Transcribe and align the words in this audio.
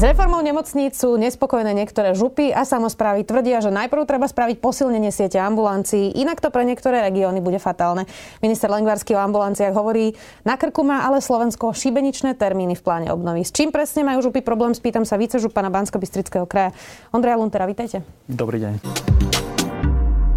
S 0.00 0.08
reformou 0.08 0.40
nemocníc 0.40 0.96
sú 0.96 1.20
nespokojné 1.20 1.76
niektoré 1.76 2.16
župy 2.16 2.56
a 2.56 2.64
samozprávy 2.64 3.20
tvrdia, 3.20 3.60
že 3.60 3.68
najprv 3.68 4.08
treba 4.08 4.24
spraviť 4.24 4.56
posilnenie 4.56 5.12
siete 5.12 5.36
ambulancií, 5.36 6.16
inak 6.16 6.40
to 6.40 6.48
pre 6.48 6.64
niektoré 6.64 7.04
regióny 7.04 7.44
bude 7.44 7.60
fatálne. 7.60 8.08
Minister 8.40 8.72
Lengvarský 8.72 9.12
o 9.12 9.20
ambulanciách 9.20 9.76
hovorí, 9.76 10.16
na 10.40 10.56
krku 10.56 10.88
má 10.88 11.04
ale 11.04 11.20
Slovensko 11.20 11.76
šibeničné 11.76 12.32
termíny 12.32 12.80
v 12.80 12.84
pláne 12.88 13.12
obnovy. 13.12 13.44
S 13.44 13.52
čím 13.52 13.76
presne 13.76 14.00
majú 14.00 14.24
župy 14.24 14.40
problém, 14.40 14.72
spýtam 14.72 15.04
sa 15.04 15.20
vicežupana 15.20 15.68
Bansko-Bystrického 15.68 16.48
kraja. 16.48 16.72
Ondreja 17.12 17.36
Luntera, 17.36 17.68
vítajte. 17.68 18.00
Dobrý 18.24 18.56
deň. 18.56 19.59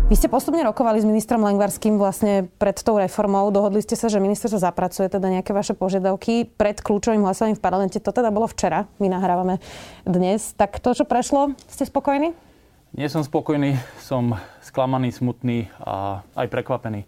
Vy 0.03 0.19
ste 0.19 0.27
postupne 0.27 0.59
rokovali 0.67 0.99
s 0.99 1.07
ministrom 1.07 1.39
Lengvarským 1.47 1.95
vlastne 1.95 2.51
pred 2.59 2.75
tou 2.75 2.99
reformou. 2.99 3.47
Dohodli 3.55 3.79
ste 3.79 3.95
sa, 3.95 4.11
že 4.11 4.19
minister 4.19 4.51
sa 4.51 4.59
zapracuje 4.59 5.07
teda 5.07 5.31
nejaké 5.31 5.55
vaše 5.55 5.71
požiadavky 5.71 6.43
pred 6.59 6.83
kľúčovým 6.83 7.23
hlasovaním 7.23 7.55
v 7.55 7.63
parlamente. 7.63 8.03
To 8.03 8.11
teda 8.11 8.27
bolo 8.27 8.51
včera, 8.51 8.83
my 8.99 9.07
nahrávame 9.07 9.63
dnes. 10.03 10.51
Tak 10.59 10.83
to, 10.83 10.91
čo 10.91 11.07
prešlo, 11.07 11.55
ste 11.71 11.87
spokojní? 11.87 12.35
Nie 12.99 13.07
som 13.07 13.23
spokojný, 13.23 13.79
som 14.03 14.35
sklamaný, 14.59 15.15
smutný 15.15 15.71
a 15.79 16.19
aj 16.35 16.51
prekvapený. 16.51 17.07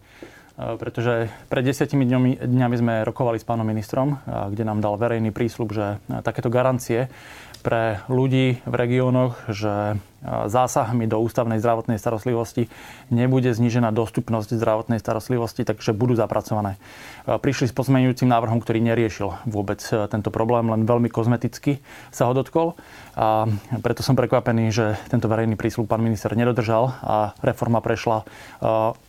pretože 0.80 1.28
pred 1.52 1.68
desiatimi 1.68 2.08
dňami, 2.08 2.48
dňami 2.48 2.76
sme 2.80 2.94
rokovali 3.04 3.36
s 3.36 3.44
pánom 3.44 3.68
ministrom, 3.68 4.24
kde 4.24 4.64
nám 4.64 4.80
dal 4.80 4.96
verejný 4.96 5.36
prísľub, 5.36 5.68
že 5.68 6.00
takéto 6.24 6.48
garancie 6.48 7.12
pre 7.60 8.00
ľudí 8.08 8.64
v 8.64 8.74
regiónoch, 8.74 9.52
že 9.52 10.00
zásahmi 10.24 11.06
do 11.06 11.20
ústavnej 11.20 11.60
zdravotnej 11.60 12.00
starostlivosti 12.00 12.66
nebude 13.12 13.52
znížená 13.52 13.92
dostupnosť 13.94 14.56
zdravotnej 14.56 14.98
starostlivosti, 14.98 15.62
takže 15.62 15.94
budú 15.94 16.18
zapracované. 16.18 16.80
Prišli 17.26 17.70
s 17.70 17.74
pozmeňujúcim 17.74 18.26
návrhom, 18.26 18.58
ktorý 18.62 18.82
neriešil 18.82 19.50
vôbec 19.50 19.82
e, 19.90 20.06
tento 20.06 20.30
problém, 20.30 20.70
len 20.70 20.86
veľmi 20.86 21.10
kozmeticky 21.10 21.82
sa 22.14 22.30
ho 22.30 22.32
dotkol. 22.34 22.78
A 23.18 23.50
preto 23.82 24.06
som 24.06 24.14
prekvapený, 24.14 24.70
že 24.70 24.94
tento 25.10 25.26
verejný 25.26 25.58
prísľub 25.58 25.90
pán 25.90 26.02
minister 26.02 26.30
nedodržal 26.38 26.94
a 27.02 27.16
reforma 27.42 27.82
prešla 27.82 28.22
e, 28.22 28.24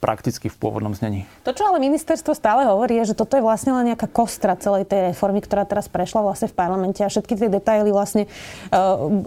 prakticky 0.02 0.49
v 0.49 0.58
pôvodnom 0.58 0.97
znení. 0.97 1.30
To, 1.45 1.53
čo 1.53 1.69
ale 1.69 1.77
ministerstvo 1.81 2.33
stále 2.33 2.66
hovorí, 2.66 2.97
je, 3.02 3.14
že 3.14 3.16
toto 3.17 3.38
je 3.38 3.45
vlastne 3.45 3.73
len 3.73 3.94
nejaká 3.94 4.09
kostra 4.09 4.58
celej 4.58 4.89
tej 4.89 5.14
reformy, 5.14 5.42
ktorá 5.45 5.66
teraz 5.69 5.86
prešla 5.86 6.25
vlastne 6.25 6.49
v 6.49 6.58
parlamente 6.58 7.05
a 7.05 7.09
všetky 7.09 7.38
tie 7.38 7.49
detaily 7.53 7.94
vlastne 7.94 8.25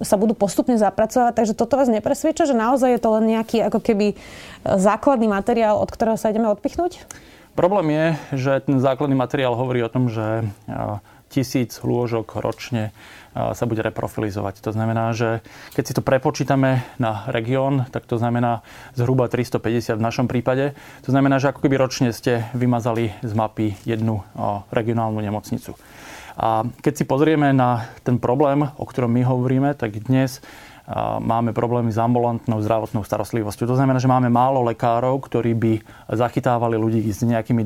sa 0.02 0.16
budú 0.18 0.34
postupne 0.34 0.74
zapracovať. 0.74 1.32
Takže 1.34 1.54
toto 1.54 1.79
vás 1.80 1.88
nepresvedča, 1.88 2.44
že 2.44 2.52
naozaj 2.52 2.94
je 2.94 3.00
to 3.00 3.10
len 3.16 3.24
nejaký 3.32 3.64
ako 3.64 3.80
keby 3.80 4.20
základný 4.68 5.32
materiál, 5.32 5.80
od 5.80 5.88
ktorého 5.88 6.20
sa 6.20 6.28
ideme 6.28 6.52
odpichnúť? 6.52 7.08
Problém 7.56 7.88
je, 7.90 8.06
že 8.36 8.52
ten 8.68 8.76
základný 8.76 9.16
materiál 9.16 9.56
hovorí 9.56 9.80
o 9.80 9.88
tom, 9.88 10.12
že 10.12 10.44
tisíc 11.32 11.80
lôžok 11.80 12.42
ročne 12.42 12.92
sa 13.30 13.62
bude 13.62 13.78
reprofilizovať. 13.86 14.58
To 14.66 14.74
znamená, 14.74 15.14
že 15.14 15.38
keď 15.78 15.84
si 15.86 15.94
to 15.94 16.02
prepočítame 16.02 16.82
na 16.98 17.30
región, 17.30 17.86
tak 17.94 18.02
to 18.10 18.18
znamená 18.18 18.66
zhruba 18.98 19.30
350 19.30 19.94
v 19.94 20.02
našom 20.02 20.26
prípade. 20.26 20.74
To 21.06 21.14
znamená, 21.14 21.38
že 21.38 21.54
ako 21.54 21.62
keby 21.62 21.78
ročne 21.78 22.10
ste 22.10 22.50
vymazali 22.58 23.14
z 23.22 23.32
mapy 23.34 23.78
jednu 23.86 24.26
regionálnu 24.74 25.22
nemocnicu. 25.22 25.78
A 26.34 26.66
keď 26.82 26.92
si 26.98 27.04
pozrieme 27.06 27.54
na 27.54 27.86
ten 28.02 28.18
problém, 28.18 28.66
o 28.78 28.84
ktorom 28.86 29.14
my 29.14 29.22
hovoríme, 29.22 29.70
tak 29.78 29.94
dnes 30.02 30.42
máme 31.22 31.54
problémy 31.54 31.94
s 31.94 31.98
ambulantnou 32.02 32.58
zdravotnou 32.58 33.06
starostlivosťou. 33.06 33.70
To 33.70 33.78
znamená, 33.78 34.02
že 34.02 34.10
máme 34.10 34.26
málo 34.26 34.66
lekárov, 34.66 35.22
ktorí 35.22 35.54
by 35.54 35.72
zachytávali 36.10 36.74
ľudí 36.74 37.06
s 37.06 37.22
nejakými 37.22 37.62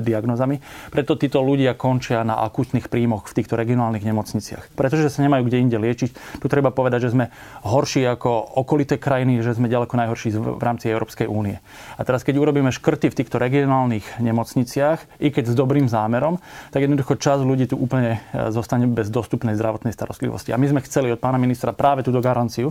diagnózami. 0.00 0.56
Preto 0.88 1.20
títo 1.20 1.44
ľudia 1.44 1.76
končia 1.76 2.24
na 2.24 2.40
akutných 2.40 2.88
príjmoch 2.88 3.28
v 3.28 3.36
týchto 3.36 3.54
regionálnych 3.60 4.04
nemocniciach. 4.06 4.72
Pretože 4.72 5.12
sa 5.12 5.20
nemajú 5.20 5.44
kde 5.44 5.60
inde 5.60 5.76
liečiť. 5.76 6.40
Tu 6.40 6.46
treba 6.48 6.72
povedať, 6.72 7.10
že 7.10 7.12
sme 7.12 7.28
horší 7.68 8.08
ako 8.08 8.56
okolité 8.64 8.96
krajiny, 8.96 9.44
že 9.44 9.52
sme 9.52 9.68
ďaleko 9.68 9.92
najhorší 9.92 10.32
v 10.32 10.62
rámci 10.62 10.88
Európskej 10.88 11.28
únie. 11.28 11.60
A 12.00 12.02
teraz, 12.08 12.24
keď 12.24 12.40
urobíme 12.40 12.72
škrty 12.72 13.12
v 13.12 13.18
týchto 13.20 13.36
regionálnych 13.36 14.24
nemocniciach, 14.24 15.20
i 15.20 15.28
keď 15.28 15.52
s 15.52 15.54
dobrým 15.58 15.84
zámerom, 15.90 16.40
tak 16.72 16.88
jednoducho 16.88 17.20
čas 17.20 17.44
ľudí 17.44 17.68
tu 17.68 17.76
úplne 17.76 18.24
e, 18.32 18.48
zostane 18.48 18.88
bez 18.88 19.12
dostupnej 19.12 19.52
zdravotnej 19.58 19.92
starostlivosti. 19.92 20.54
A 20.54 20.60
my 20.60 20.66
sme 20.72 20.80
chceli 20.86 21.12
od 21.12 21.20
pána 21.20 21.36
ministra 21.36 21.76
práve 21.76 22.00
túto 22.00 22.21
garanciu, 22.22 22.70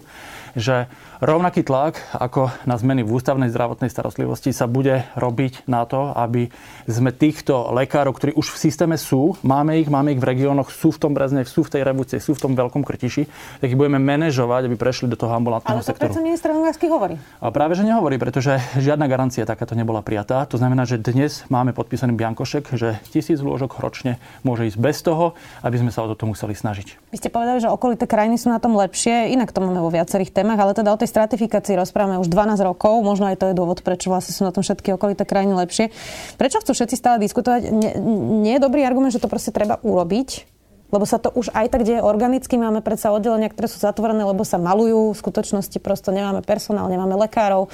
že 0.56 0.88
rovnaký 1.24 1.64
tlak 1.64 2.02
ako 2.12 2.52
na 2.68 2.76
zmeny 2.76 3.06
v 3.06 3.14
ústavnej 3.14 3.48
zdravotnej 3.54 3.88
starostlivosti 3.88 4.52
sa 4.52 4.68
bude 4.68 5.06
robiť 5.16 5.68
na 5.70 5.86
to, 5.86 6.12
aby 6.12 6.50
sme 6.90 7.14
týchto 7.16 7.72
lekárov, 7.72 8.16
ktorí 8.18 8.32
už 8.36 8.52
v 8.52 8.58
systéme 8.58 8.96
sú, 8.98 9.38
máme 9.46 9.80
ich, 9.80 9.88
máme 9.88 10.18
ich 10.18 10.22
v 10.22 10.28
regiónoch, 10.28 10.74
sú 10.74 10.92
v 10.92 11.08
tom 11.08 11.12
Brezne, 11.16 11.46
sú 11.48 11.64
v 11.64 11.72
tej 11.78 11.82
Rebuce, 11.88 12.20
sú 12.20 12.36
v 12.36 12.50
tom 12.50 12.52
Veľkom 12.58 12.84
Krtiši, 12.84 13.24
tak 13.62 13.68
ich 13.70 13.78
budeme 13.80 14.02
manažovať, 14.02 14.68
aby 14.68 14.76
prešli 14.76 15.08
do 15.08 15.16
toho 15.16 15.32
ambulantného 15.32 15.80
sektoru. 15.80 16.12
Ale 16.12 16.20
to 16.20 16.26
minister 16.26 16.50
Hungarsky 16.52 16.88
hovorí. 16.90 17.16
A 17.40 17.48
práve, 17.54 17.78
že 17.80 17.88
nehovorí, 17.88 18.20
pretože 18.20 18.60
žiadna 18.76 19.08
garancia 19.08 19.48
takáto 19.48 19.78
nebola 19.78 20.04
prijatá. 20.04 20.44
To 20.50 20.60
znamená, 20.60 20.84
že 20.84 21.00
dnes 21.00 21.48
máme 21.48 21.72
podpísaný 21.72 22.12
biankošek, 22.18 22.76
že 22.76 23.00
tisíc 23.10 23.40
lôžok 23.40 23.80
ročne 23.80 24.20
môže 24.44 24.68
ísť 24.68 24.78
bez 24.78 24.98
toho, 25.00 25.34
aby 25.64 25.80
sme 25.80 25.92
sa 25.94 26.04
o 26.04 26.12
toto 26.12 26.28
museli 26.28 26.54
snažiť. 26.54 27.12
Vy 27.12 27.18
ste 27.18 27.30
povedali, 27.32 27.64
že 27.64 27.72
okolité 27.72 28.06
krajiny 28.06 28.36
sú 28.36 28.52
na 28.52 28.60
tom 28.60 28.76
lepšie 28.76 29.31
inak 29.32 29.56
to 29.56 29.64
máme 29.64 29.80
vo 29.80 29.88
viacerých 29.88 30.36
témach, 30.36 30.60
ale 30.60 30.76
teda 30.76 30.92
o 30.92 31.00
tej 31.00 31.08
stratifikácii 31.08 31.80
rozprávame 31.80 32.20
už 32.20 32.28
12 32.28 32.60
rokov. 32.62 33.00
Možno 33.00 33.32
aj 33.32 33.40
to 33.40 33.50
je 33.50 33.56
dôvod, 33.56 33.80
prečo 33.82 34.12
vlastne 34.12 34.36
sú 34.36 34.44
na 34.44 34.52
tom 34.52 34.62
všetky 34.62 34.92
okolité 34.94 35.24
krajiny 35.24 35.56
lepšie. 35.56 35.90
Prečo 36.36 36.60
chcú 36.60 36.76
všetci 36.76 36.96
stále 37.00 37.18
diskutovať? 37.24 37.72
Nie, 37.72 37.92
nie 38.44 38.54
je 38.60 38.62
dobrý 38.62 38.84
argument, 38.84 39.16
že 39.16 39.24
to 39.24 39.32
proste 39.32 39.56
treba 39.56 39.80
urobiť? 39.82 40.61
Lebo 40.92 41.08
sa 41.08 41.18
to 41.18 41.32
už 41.32 41.50
aj 41.56 41.72
tak 41.72 41.88
deje 41.88 42.04
organicky. 42.04 42.60
Máme 42.60 42.84
predsa 42.84 43.16
oddelenia, 43.16 43.48
ktoré 43.48 43.72
sú 43.72 43.80
zatvorené, 43.80 44.22
lebo 44.28 44.44
sa 44.44 44.60
malujú. 44.60 45.16
V 45.16 45.18
skutočnosti 45.18 45.80
prosto 45.80 46.12
nemáme 46.12 46.44
personál, 46.44 46.92
nemáme 46.92 47.16
lekárov. 47.16 47.68
E, 47.68 47.70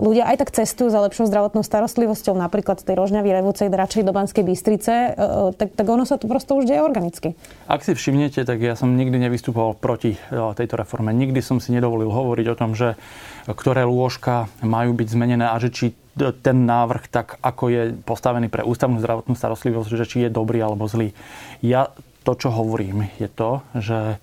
ľudia 0.00 0.26
aj 0.32 0.42
tak 0.42 0.50
cestujú 0.56 0.88
za 0.88 1.04
lepšou 1.04 1.28
zdravotnou 1.28 1.60
starostlivosťou, 1.60 2.34
napríklad 2.34 2.80
z 2.80 2.88
tej 2.88 2.94
Rožňavy, 2.96 3.28
Revúcej, 3.28 3.68
radšej 3.68 4.02
do 4.08 4.12
Banskej 4.16 4.44
Bystrice. 4.48 4.92
E, 4.92 5.10
tak, 5.54 5.76
tak 5.76 5.86
ono 5.86 6.08
sa 6.08 6.16
to 6.16 6.26
prosto 6.26 6.56
už 6.56 6.66
deje 6.66 6.80
organicky. 6.80 7.36
Ak 7.68 7.84
si 7.84 7.92
všimnete, 7.92 8.42
tak 8.48 8.58
ja 8.64 8.74
som 8.74 8.96
nikdy 8.96 9.20
nevystupoval 9.28 9.76
proti 9.76 10.16
e, 10.16 10.18
tejto 10.56 10.80
reforme. 10.80 11.12
Nikdy 11.12 11.44
som 11.44 11.60
si 11.60 11.70
nedovolil 11.70 12.08
hovoriť 12.08 12.46
o 12.48 12.58
tom, 12.58 12.72
že 12.72 12.96
ktoré 13.48 13.84
lôžka 13.84 14.48
majú 14.60 14.92
byť 14.92 15.08
zmenené 15.08 15.48
a 15.48 15.56
že 15.60 15.72
či 15.72 15.86
ten 16.18 16.66
návrh, 16.66 17.06
tak 17.08 17.38
ako 17.38 17.64
je 17.70 17.82
postavený 18.02 18.50
pre 18.50 18.66
ústavnú 18.66 18.98
zdravotnú 18.98 19.38
starostlivosť, 19.38 19.90
že 19.94 20.08
či 20.08 20.16
je 20.26 20.30
dobrý 20.34 20.58
alebo 20.58 20.90
zlý. 20.90 21.14
Ja 21.62 21.94
to, 22.28 22.36
čo 22.36 22.52
hovorím, 22.52 23.08
je 23.16 23.24
to, 23.24 23.64
že 23.72 24.20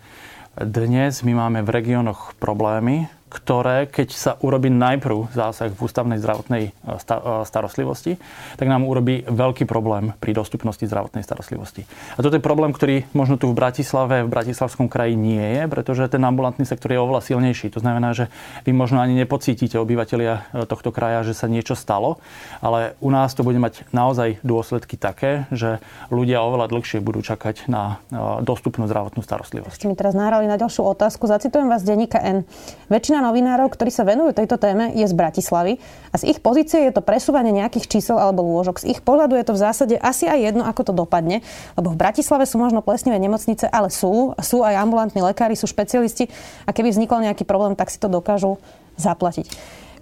dnes 0.61 1.25
my 1.25 1.33
máme 1.33 1.65
v 1.65 1.73
regiónoch 1.73 2.37
problémy, 2.37 3.09
ktoré, 3.35 3.91
keď 3.91 4.07
sa 4.15 4.31
urobí 4.39 4.71
najprv 4.71 5.35
zásah 5.35 5.67
v 5.67 5.83
ústavnej 5.83 6.23
zdravotnej 6.23 6.63
e, 6.63 6.71
e, 6.71 7.19
starostlivosti, 7.43 8.15
tak 8.55 8.71
nám 8.71 8.87
urobí 8.87 9.27
veľký 9.27 9.67
problém 9.67 10.15
pri 10.23 10.31
dostupnosti 10.31 10.87
zdravotnej 10.87 11.19
starostlivosti. 11.19 11.83
A 12.15 12.23
toto 12.23 12.39
je 12.39 12.43
problém, 12.43 12.71
ktorý 12.71 13.03
možno 13.11 13.35
tu 13.35 13.51
v 13.51 13.59
Bratislave, 13.59 14.23
v 14.23 14.31
Bratislavskom 14.31 14.87
kraji 14.87 15.19
nie 15.19 15.43
je, 15.43 15.67
pretože 15.67 16.07
ten 16.07 16.23
ambulantný 16.23 16.63
sektor 16.63 16.95
je 16.95 17.03
oveľa 17.03 17.27
silnejší. 17.27 17.75
To 17.75 17.83
znamená, 17.83 18.15
že 18.15 18.31
vy 18.63 18.71
možno 18.71 19.03
ani 19.03 19.19
nepocítite 19.19 19.75
obyvateľia 19.75 20.33
e, 20.55 20.63
tohto 20.63 20.95
kraja, 20.95 21.27
že 21.27 21.35
sa 21.35 21.51
niečo 21.51 21.75
stalo, 21.75 22.23
ale 22.63 22.95
u 23.03 23.11
nás 23.11 23.35
to 23.35 23.43
bude 23.43 23.59
mať 23.59 23.83
naozaj 23.91 24.39
dôsledky 24.47 24.95
také, 24.95 25.43
že 25.51 25.83
ľudia 26.07 26.39
oveľa 26.39 26.71
dlhšie 26.71 27.03
budú 27.03 27.19
čakať 27.19 27.67
na 27.67 27.99
dostupnú 28.45 28.85
zdravotnú 28.85 29.25
starostlivosť. 29.25 29.75
Ste 29.75 29.89
mi 29.91 29.97
teraz 29.97 30.13
nahrali 30.13 30.45
na 30.45 30.55
ďalšiu 30.55 30.85
otázku. 30.85 31.25
Zacitujem 31.25 31.67
vás 31.67 31.81
denníka 31.81 32.21
N. 32.21 32.45
Väčšina 32.87 33.24
novinárov, 33.25 33.73
ktorí 33.73 33.89
sa 33.89 34.05
venujú 34.05 34.37
tejto 34.37 34.61
téme, 34.61 34.93
je 34.93 35.01
z 35.09 35.17
Bratislavy 35.17 35.81
a 36.13 36.15
z 36.21 36.29
ich 36.29 36.39
pozície 36.39 36.85
je 36.85 36.93
to 36.93 37.01
presúvanie 37.01 37.49
nejakých 37.49 37.89
čísel 37.89 38.21
alebo 38.21 38.45
lôžok. 38.45 38.85
Z 38.85 38.93
ich 38.93 39.01
pohľadu 39.01 39.33
je 39.33 39.45
to 39.49 39.57
v 39.57 39.63
zásade 39.65 39.95
asi 39.97 40.29
aj 40.29 40.53
jedno, 40.53 40.61
ako 40.61 40.81
to 40.85 40.93
dopadne, 40.93 41.41
lebo 41.73 41.89
v 41.89 41.97
Bratislave 41.97 42.45
sú 42.45 42.61
možno 42.61 42.85
plesnivé 42.85 43.17
nemocnice, 43.17 43.65
ale 43.65 43.89
sú, 43.89 44.37
sú 44.37 44.61
aj 44.61 44.77
ambulantní 44.77 45.25
lekári, 45.25 45.57
sú 45.57 45.65
špecialisti 45.65 46.29
a 46.63 46.71
keby 46.71 46.93
vznikol 46.93 47.25
nejaký 47.25 47.43
problém, 47.49 47.73
tak 47.73 47.89
si 47.89 47.97
to 47.97 48.05
dokážu 48.05 48.61
zaplatiť. 49.01 49.49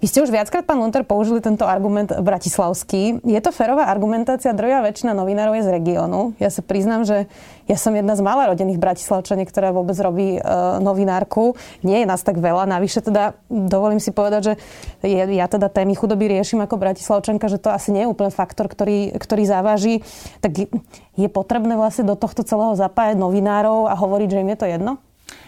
Vy 0.04 0.12
ste 0.12 0.20
už 0.20 0.28
viackrát, 0.28 0.68
pán 0.68 0.84
Lunter, 0.84 1.00
použili 1.00 1.40
tento 1.40 1.64
argument 1.64 2.12
bratislavský. 2.12 3.24
Je 3.24 3.40
to 3.40 3.48
férová 3.56 3.88
argumentácia, 3.88 4.52
druhá 4.52 4.84
väčšina 4.84 5.16
novinárov 5.16 5.56
je 5.56 5.64
z 5.64 5.70
regiónu. 5.80 6.36
Ja 6.36 6.52
sa 6.52 6.60
priznám, 6.60 7.08
že 7.08 7.24
ja 7.64 7.76
som 7.80 7.96
jedna 7.96 8.12
z 8.12 8.20
malá 8.20 8.52
rodených 8.52 8.76
bratislavčaniek, 8.76 9.48
ktorá 9.48 9.72
vôbec 9.72 9.96
robí 9.96 10.36
e, 10.36 10.40
novinárku. 10.84 11.56
Nie 11.80 12.04
je 12.04 12.06
nás 12.08 12.20
tak 12.20 12.36
veľa. 12.36 12.68
Navyše 12.68 13.00
teda 13.00 13.38
dovolím 13.48 14.00
si 14.00 14.12
povedať, 14.12 14.40
že 14.42 14.54
je, 15.00 15.22
ja 15.36 15.48
teda 15.48 15.72
témy 15.72 15.96
chudoby 15.96 16.28
riešim 16.28 16.60
ako 16.60 16.76
bratislavčanka, 16.76 17.48
že 17.48 17.56
to 17.56 17.72
asi 17.72 17.94
nie 17.94 18.04
je 18.04 18.12
úplne 18.12 18.28
faktor, 18.28 18.68
ktorý, 18.68 19.16
ktorý 19.16 19.48
závaží. 19.48 20.04
Tak 20.44 20.68
je 21.16 21.28
potrebné 21.32 21.78
vlastne 21.80 22.04
do 22.04 22.18
tohto 22.20 22.44
celého 22.44 22.76
zapájať 22.76 23.16
novinárov 23.16 23.88
a 23.88 23.96
hovoriť, 23.96 24.28
že 24.28 24.40
im 24.44 24.50
je 24.52 24.58
to 24.60 24.66
jedno? 24.68 24.92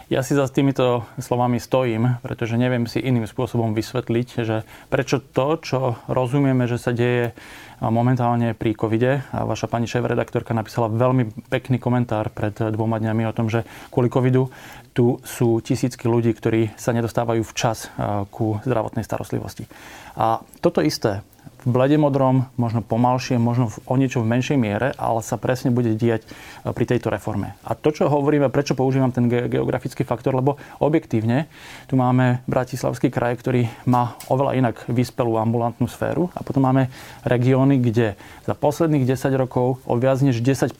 Ja 0.07 0.23
si 0.23 0.39
za 0.39 0.47
týmito 0.47 1.03
slovami 1.19 1.59
stojím, 1.59 2.23
pretože 2.23 2.55
neviem 2.55 2.87
si 2.87 3.03
iným 3.03 3.27
spôsobom 3.27 3.75
vysvetliť, 3.75 4.29
že 4.47 4.63
prečo 4.87 5.19
to, 5.19 5.59
čo 5.59 5.99
rozumieme, 6.07 6.71
že 6.71 6.79
sa 6.79 6.95
deje 6.95 7.35
momentálne 7.83 8.55
pri 8.55 8.79
covide, 8.79 9.27
a 9.35 9.43
vaša 9.43 9.67
pani 9.67 9.91
šéf-redaktorka 9.91 10.55
napísala 10.55 10.95
veľmi 10.95 11.51
pekný 11.51 11.83
komentár 11.83 12.31
pred 12.31 12.55
dvoma 12.55 13.03
dňami 13.03 13.27
o 13.27 13.35
tom, 13.35 13.51
že 13.51 13.67
kvôli 13.91 14.07
covidu 14.07 14.47
tu 14.95 15.19
sú 15.27 15.59
tisícky 15.59 16.07
ľudí, 16.07 16.31
ktorí 16.39 16.79
sa 16.79 16.95
nedostávajú 16.95 17.43
včas 17.43 17.91
ku 18.31 18.63
zdravotnej 18.63 19.03
starostlivosti. 19.03 19.67
A 20.15 20.39
toto 20.63 20.87
isté 20.87 21.27
blede 21.65 21.97
modrom, 21.97 22.51
možno 22.61 22.85
pomalšie, 22.85 23.41
možno 23.41 23.73
o 23.89 23.95
niečo 23.97 24.21
v 24.21 24.31
menšej 24.37 24.59
miere, 24.61 24.93
ale 25.01 25.25
sa 25.25 25.41
presne 25.41 25.73
bude 25.73 25.97
diať 25.97 26.27
e, 26.27 26.29
pri 26.71 26.85
tejto 26.85 27.09
reforme. 27.09 27.57
A 27.65 27.73
to, 27.73 27.95
čo 27.95 28.11
hovoríme, 28.13 28.53
prečo 28.53 28.77
používam 28.77 29.15
ten 29.15 29.31
geografický 29.31 30.05
faktor, 30.05 30.37
lebo 30.37 30.61
objektívne 30.83 31.49
tu 31.89 31.97
máme 31.97 32.45
Bratislavský 32.51 33.09
kraj, 33.09 33.41
ktorý 33.41 33.71
má 33.89 34.19
oveľa 34.29 34.53
inak 34.59 34.77
vyspelú 34.91 35.41
ambulantnú 35.41 35.89
sféru 35.89 36.29
a 36.37 36.45
potom 36.45 36.67
máme 36.67 36.93
regióny, 37.25 37.81
kde 37.81 38.19
za 38.45 38.55
posledných 38.55 39.09
10 39.09 39.35
rokov 39.41 39.81
o 39.89 39.95
viac 39.97 40.21
než 40.21 40.45
10 40.45 40.75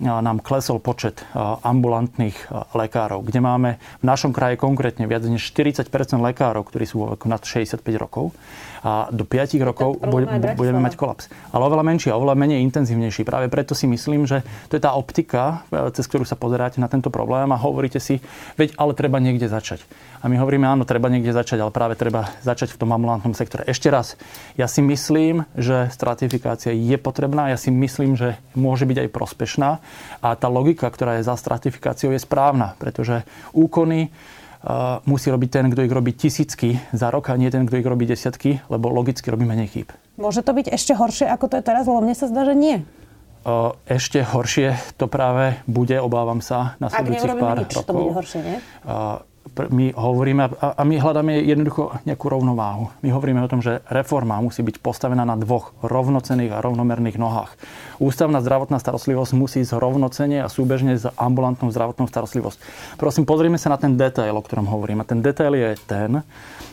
nám 0.00 0.40
klesol 0.40 0.80
počet 0.80 1.20
ambulantných 1.36 2.48
lekárov, 2.72 3.20
kde 3.20 3.40
máme 3.44 3.70
v 4.00 4.04
našom 4.04 4.32
kraji 4.32 4.56
konkrétne 4.56 5.04
viac 5.04 5.22
než 5.28 5.44
40 5.52 5.86
lekárov, 6.16 6.64
ktorí 6.64 6.88
sú 6.88 7.04
vo 7.04 7.06
veku 7.14 7.28
nad 7.28 7.44
65 7.44 7.84
rokov 8.00 8.32
a 8.80 9.12
do 9.12 9.28
5 9.28 9.60
rokov 9.60 10.00
budeme 10.56 10.80
mať 10.80 10.96
kolaps. 10.96 11.28
Ale 11.52 11.68
oveľa 11.68 11.84
menší 11.84 12.08
a 12.08 12.16
oveľa 12.16 12.36
menej 12.36 12.64
intenzívnejší. 12.64 13.28
Práve 13.28 13.52
preto 13.52 13.76
si 13.76 13.84
myslím, 13.84 14.24
že 14.24 14.40
to 14.72 14.80
je 14.80 14.82
tá 14.82 14.96
optika, 14.96 15.68
e, 15.68 15.92
cez 15.92 16.08
ktorú 16.08 16.24
sa 16.24 16.36
pozeráte 16.36 16.80
na 16.80 16.88
tento 16.88 17.12
problém 17.12 17.52
a 17.52 17.60
hovoríte 17.60 18.00
si, 18.00 18.24
veď 18.56 18.72
ale 18.80 18.96
treba 18.96 19.20
niekde 19.20 19.52
začať. 19.52 19.84
A 20.20 20.28
my 20.28 20.36
hovoríme, 20.40 20.64
áno, 20.68 20.88
treba 20.88 21.12
niekde 21.12 21.32
začať, 21.32 21.60
ale 21.60 21.72
práve 21.72 21.96
treba 21.96 22.28
začať 22.44 22.76
v 22.76 22.80
tom 22.80 22.92
ambulantnom 22.92 23.36
sektore. 23.36 23.68
Ešte 23.68 23.88
raz, 23.92 24.20
ja 24.56 24.68
si 24.68 24.80
myslím, 24.84 25.48
že 25.56 25.88
stratifikácia 25.92 26.72
je 26.72 26.96
potrebná, 27.00 27.52
ja 27.52 27.60
si 27.60 27.72
myslím, 27.72 28.16
že 28.16 28.36
môže 28.56 28.84
byť 28.84 28.96
aj 29.04 29.08
prospešná 29.12 29.70
a 30.20 30.36
tá 30.36 30.48
logika, 30.52 30.88
ktorá 30.88 31.18
je 31.18 31.26
za 31.26 31.34
stratifikáciou, 31.34 32.12
je 32.12 32.20
správna, 32.20 32.76
pretože 32.76 33.24
úkony 33.56 34.08
uh, 34.10 35.00
musí 35.08 35.32
robiť 35.32 35.48
ten, 35.48 35.66
kto 35.72 35.80
ich 35.86 35.92
robí 35.92 36.12
tisícky 36.12 36.76
za 36.92 37.08
rok 37.08 37.32
a 37.32 37.38
nie 37.40 37.48
ten, 37.48 37.64
kto 37.64 37.80
ich 37.80 37.88
robí 37.88 38.04
desiatky, 38.04 38.60
lebo 38.68 38.92
logicky 38.92 39.30
robí 39.32 39.48
menej 39.48 39.68
chýb. 39.72 39.88
Môže 40.20 40.44
to 40.44 40.52
byť 40.52 40.66
ešte 40.68 40.92
horšie, 40.92 41.26
ako 41.32 41.46
to 41.48 41.54
je 41.58 41.64
teraz, 41.64 41.88
lebo 41.88 42.04
mne 42.04 42.12
sa 42.12 42.28
zdá, 42.28 42.44
že 42.44 42.52
nie. 42.52 42.84
Ešte 43.88 44.20
horšie 44.20 44.76
to 45.00 45.08
práve 45.08 45.56
bude, 45.64 45.96
obávam 45.96 46.44
sa, 46.44 46.76
na 46.76 46.92
sledujúcich 46.92 47.40
pár 47.40 47.56
nič, 47.64 47.72
rokov. 47.72 47.88
to 47.88 47.94
bude 47.96 48.12
horšie, 48.12 48.40
nie? 48.44 48.58
My 49.56 49.92
hovoríme, 49.92 50.56
a 50.60 50.82
my 50.86 50.94
hľadáme 50.96 51.42
jednoducho 51.42 52.02
nejakú 52.06 52.26
rovnováhu. 52.30 52.88
My 53.02 53.10
hovoríme 53.10 53.42
o 53.44 53.50
tom, 53.50 53.60
že 53.60 53.82
reforma 53.90 54.40
musí 54.40 54.62
byť 54.62 54.78
postavená 54.78 55.26
na 55.26 55.36
dvoch 55.36 55.74
rovnocených 55.82 56.54
a 56.54 56.62
rovnomerných 56.62 57.20
nohách. 57.20 57.52
Ústavná 58.00 58.40
zdravotná 58.40 58.80
starostlivosť 58.80 59.32
musí 59.36 59.60
ísť 59.60 59.76
rovnocene 59.76 60.40
a 60.40 60.48
súbežne 60.48 60.96
s 60.96 61.04
ambulantnou 61.20 61.68
zdravotnou 61.68 62.08
starostlivosť. 62.08 62.58
Prosím, 62.96 63.28
pozrime 63.28 63.60
sa 63.60 63.68
na 63.68 63.76
ten 63.76 63.98
detail, 63.98 64.32
o 64.32 64.40
ktorom 64.40 64.70
hovorím. 64.70 65.04
A 65.04 65.08
ten 65.08 65.20
detail 65.20 65.52
je 65.52 65.76
ten, 65.84 66.24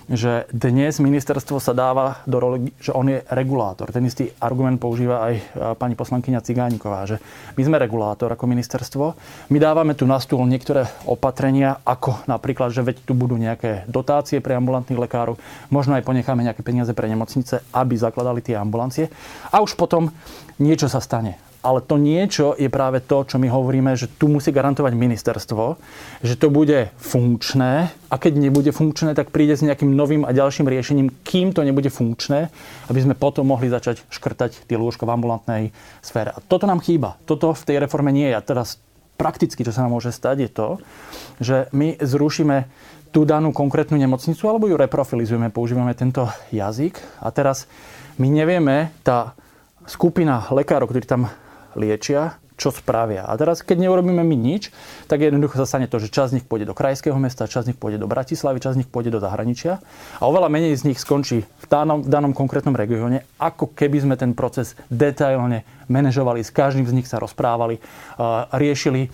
že 0.08 0.48
dnes 0.56 1.04
ministerstvo 1.04 1.60
sa 1.60 1.76
dáva 1.76 2.24
do 2.24 2.40
roli, 2.40 2.72
že 2.80 2.96
on 2.96 3.12
je 3.12 3.20
regulátor. 3.28 3.92
Ten 3.92 4.08
istý 4.08 4.32
argument 4.40 4.80
používa 4.80 5.20
aj 5.28 5.34
pani 5.76 6.00
poslankyňa 6.00 6.40
Cigániková, 6.40 7.04
že 7.04 7.20
my 7.60 7.62
sme 7.68 7.76
regulátor 7.76 8.32
ako 8.32 8.48
ministerstvo. 8.48 9.06
My 9.52 9.60
dávame 9.60 10.00
tu 10.00 10.08
na 10.08 10.16
stôl 10.24 10.48
niektoré 10.48 10.88
opatrenia, 11.04 11.84
ako 11.84 12.24
napríklad, 12.24 12.67
že 12.69 12.86
veď 12.86 13.04
tu 13.04 13.14
budú 13.18 13.36
nejaké 13.36 13.88
dotácie 13.90 14.40
pre 14.44 14.56
ambulantných 14.56 15.00
lekárov, 15.00 15.40
možno 15.74 15.96
aj 15.96 16.06
ponecháme 16.06 16.46
nejaké 16.46 16.62
peniaze 16.62 16.92
pre 16.92 17.10
nemocnice, 17.10 17.64
aby 17.74 17.96
zakladali 17.98 18.44
tie 18.44 18.60
ambulancie. 18.60 19.12
A 19.52 19.64
už 19.64 19.75
potom 19.75 20.12
niečo 20.58 20.92
sa 20.92 21.02
stane 21.04 21.48
ale 21.68 21.84
to 21.84 22.00
niečo 22.00 22.56
je 22.56 22.72
práve 22.72 23.04
to, 23.04 23.28
čo 23.28 23.36
my 23.36 23.52
hovoríme, 23.52 23.92
že 24.00 24.08
tu 24.08 24.31
musí 24.31 24.56
garantovať 24.56 24.96
ministerstvo, 24.96 25.75
že 26.24 26.40
to 26.40 26.48
bude 26.48 26.96
funkčné 26.96 27.92
a 28.08 28.16
keď 28.16 28.40
nebude 28.40 28.72
funkčné, 28.72 29.12
tak 29.12 29.36
príde 29.36 29.58
s 29.58 29.66
nejakým 29.68 29.92
novým 29.92 30.24
a 30.24 30.31
ďalším 30.31 30.72
riešením, 30.72 31.12
kým 31.28 31.52
to 31.52 31.68
nebude 31.68 31.92
funkčné, 31.92 32.48
aby 32.88 33.00
sme 33.04 33.19
potom 33.19 33.52
mohli 33.52 33.68
začať 33.68 34.00
škrtať 34.08 34.64
tie 34.64 34.80
lôžka 34.80 35.04
v 35.04 35.14
ambulantnej 35.19 35.64
sfére. 36.00 36.31
A 36.31 36.40
toto 36.40 36.64
nám 36.64 36.80
chýba. 36.80 37.19
Toto 37.28 37.52
v 37.52 37.66
tej 37.68 37.84
reforme 37.84 38.16
nie 38.16 38.31
je. 38.31 38.38
A 38.40 38.46
teraz 38.46 38.80
prakticky, 39.18 39.66
čo 39.66 39.74
sa 39.74 39.84
nám 39.84 39.98
môže 39.98 40.14
stať, 40.14 40.48
je 40.48 40.50
to, 40.54 40.69
že 41.42 41.58
my 41.74 41.98
zrušíme 41.98 42.69
tú 43.12 43.25
danú 43.25 43.50
konkrétnu 43.50 43.98
nemocnicu 43.98 44.46
alebo 44.46 44.69
ju 44.69 44.78
reprofilizujeme, 44.78 45.50
používame 45.50 45.98
tento 45.98 46.30
jazyk 46.54 47.02
a 47.19 47.34
teraz 47.34 47.66
my 48.22 48.30
nevieme, 48.30 48.94
tá 49.02 49.34
skupina 49.90 50.46
lekárov, 50.54 50.90
ktorí 50.90 51.06
tam 51.06 51.30
liečia, 51.78 52.38
čo 52.58 52.74
spravia. 52.74 53.30
A 53.30 53.38
teraz, 53.38 53.62
keď 53.62 53.86
neurobíme 53.86 54.25
my 54.25 54.34
nič, 54.34 54.74
tak 55.06 55.22
jednoducho 55.22 55.62
sa 55.62 55.69
stane 55.69 55.86
to, 55.86 56.02
že 56.02 56.10
časť 56.10 56.30
z 56.34 56.36
nich 56.42 56.46
pôjde 56.50 56.66
do 56.66 56.74
krajského 56.74 57.16
mesta, 57.22 57.46
časť 57.46 57.69
z 57.69 57.69
nich 57.72 57.80
pôjde 57.80 58.02
do 58.02 58.10
Bratislavy, 58.10 58.58
časť 58.58 58.75
z 58.75 58.80
nich 58.81 58.90
pôjde 58.90 59.14
do 59.14 59.22
zahraničia 59.22 59.78
a 60.18 60.24
oveľa 60.25 60.50
menej 60.50 60.74
z 60.74 60.90
nich 60.90 60.98
skončí 60.98 61.46
v 61.46 61.66
danom, 61.69 62.02
v 62.02 62.10
danom 62.10 62.34
konkrétnom 62.34 62.74
regióne, 62.74 63.30
ako 63.38 63.78
keby 63.78 64.02
sme 64.02 64.16
ten 64.18 64.34
proces 64.34 64.74
detailne 64.90 65.62
manažovali, 65.88 66.44
s 66.44 66.51
každým 66.51 66.88
z 66.88 66.95
nich 66.95 67.07
sa 67.07 67.19
rozprávali, 67.19 67.80
riešili 68.51 69.12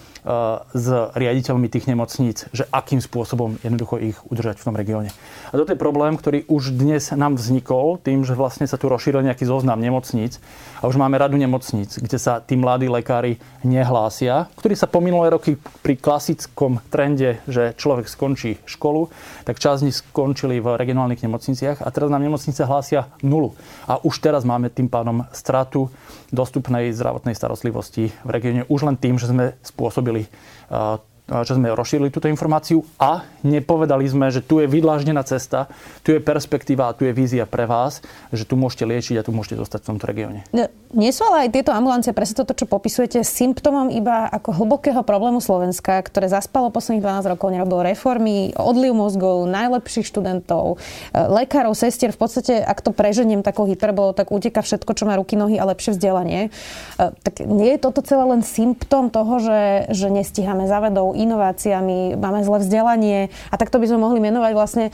s 0.73 0.87
riaditeľmi 1.13 1.67
tých 1.69 1.85
nemocníc, 1.89 2.49
že 2.53 2.67
akým 2.69 3.01
spôsobom 3.01 3.57
jednoducho 3.61 4.01
ich 4.01 4.17
udržať 4.27 4.61
v 4.61 4.65
tom 4.67 4.75
regióne. 4.75 5.09
A 5.49 5.57
toto 5.57 5.73
je 5.73 5.79
problém, 5.79 6.17
ktorý 6.17 6.45
už 6.49 6.73
dnes 6.73 7.13
nám 7.13 7.37
vznikol 7.37 8.01
tým, 8.01 8.25
že 8.25 8.33
vlastne 8.33 8.65
sa 8.65 8.77
tu 8.81 8.89
rozšíril 8.89 9.25
nejaký 9.25 9.45
zoznam 9.45 9.77
nemocníc 9.77 10.41
a 10.81 10.89
už 10.89 10.97
máme 10.97 11.17
radu 11.17 11.37
nemocníc, 11.37 12.01
kde 12.01 12.17
sa 12.17 12.41
tí 12.41 12.57
mladí 12.57 12.89
lekári 12.89 13.37
nehlásia, 13.61 14.49
ktorí 14.57 14.73
sa 14.73 14.89
po 14.89 14.99
minulé 14.99 15.31
roky 15.31 15.55
pri 15.85 15.95
klasickom 15.95 16.81
trende, 16.89 17.39
že 17.45 17.77
človek 17.77 18.09
skončí 18.09 18.57
školu, 18.65 19.13
tak 19.45 19.61
čas 19.61 19.85
z 19.85 19.91
nich 19.91 19.97
skončili 19.99 20.57
v 20.59 20.75
regionálnych 20.75 21.21
nemocniciach 21.21 21.85
a 21.85 21.87
teraz 21.93 22.09
nám 22.09 22.25
nemocnice 22.25 22.65
hlásia 22.65 23.11
nulu. 23.21 23.53
A 23.85 24.01
už 24.01 24.19
teraz 24.23 24.41
máme 24.47 24.73
tým 24.73 24.89
pádom 24.89 25.27
stratu 25.35 25.93
dostupnej 26.63 26.95
zdravotnej 26.95 27.35
starostlivosti 27.35 28.15
v 28.23 28.29
regióne 28.31 28.63
už 28.71 28.87
len 28.87 28.95
tým, 28.95 29.19
že 29.19 29.27
sme 29.27 29.59
spôsobili 29.59 30.31
že 31.23 31.55
sme 31.55 31.71
rozšírili 31.71 32.11
túto 32.11 32.27
informáciu 32.27 32.83
a 32.99 33.23
nepovedali 33.47 34.03
sme, 34.03 34.27
že 34.27 34.43
tu 34.43 34.59
je 34.59 34.67
vydláždená 34.67 35.23
cesta, 35.23 35.71
tu 36.03 36.11
je 36.11 36.19
perspektíva 36.19 36.91
a 36.91 36.95
tu 36.95 37.07
je 37.07 37.15
vízia 37.15 37.47
pre 37.47 37.63
vás, 37.63 38.03
že 38.35 38.43
tu 38.43 38.59
môžete 38.59 38.83
liečiť 38.83 39.15
a 39.19 39.25
tu 39.25 39.31
môžete 39.31 39.55
zostať 39.55 39.79
v 39.83 39.87
tomto 39.95 40.05
regióne. 40.05 40.43
No, 40.51 40.67
nie 40.91 41.15
sú 41.15 41.23
ale 41.31 41.47
aj 41.47 41.55
tieto 41.55 41.71
ambulancie, 41.71 42.11
presne 42.11 42.43
toto, 42.43 42.51
čo 42.51 42.67
popisujete, 42.67 43.23
symptómom 43.23 43.87
iba 43.95 44.27
ako 44.27 44.51
hlbokého 44.51 44.99
problému 45.07 45.39
Slovenska, 45.39 46.03
ktoré 46.03 46.27
zaspalo 46.27 46.67
posledných 46.75 47.01
12 47.23 47.33
rokov, 47.33 47.55
nerobilo 47.55 47.81
reformy, 47.87 48.51
odliv 48.59 48.91
mozgov, 48.91 49.47
najlepších 49.47 50.03
študentov, 50.03 50.75
e, 50.75 51.17
lekárov, 51.17 51.71
sestier. 51.71 52.11
V 52.11 52.19
podstate, 52.19 52.59
ak 52.59 52.83
to 52.83 52.91
preženiem 52.91 53.41
takou 53.41 53.63
hyperbolou, 53.63 54.11
tak 54.11 54.29
uteka 54.29 54.59
všetko, 54.59 54.91
čo 54.91 55.07
má 55.07 55.15
ruky, 55.15 55.39
nohy 55.39 55.55
a 55.55 55.65
lepšie 55.71 55.95
vzdelanie. 55.95 56.51
E, 56.99 57.15
tak 57.23 57.41
nie 57.47 57.73
je 57.73 57.79
toto 57.79 58.03
celé 58.03 58.27
len 58.27 58.43
symptóm 58.43 59.07
toho, 59.07 59.39
že, 59.39 59.61
že 59.89 60.11
nestíhame 60.11 60.67
inováciami, 61.13 62.17
máme 62.17 62.43
zlé 62.43 62.57
vzdelanie 62.61 63.19
a 63.49 63.55
takto 63.55 63.79
by 63.79 63.85
sme 63.87 64.01
mohli 64.01 64.19
menovať 64.19 64.51
vlastne 64.53 64.85
e, 64.89 64.91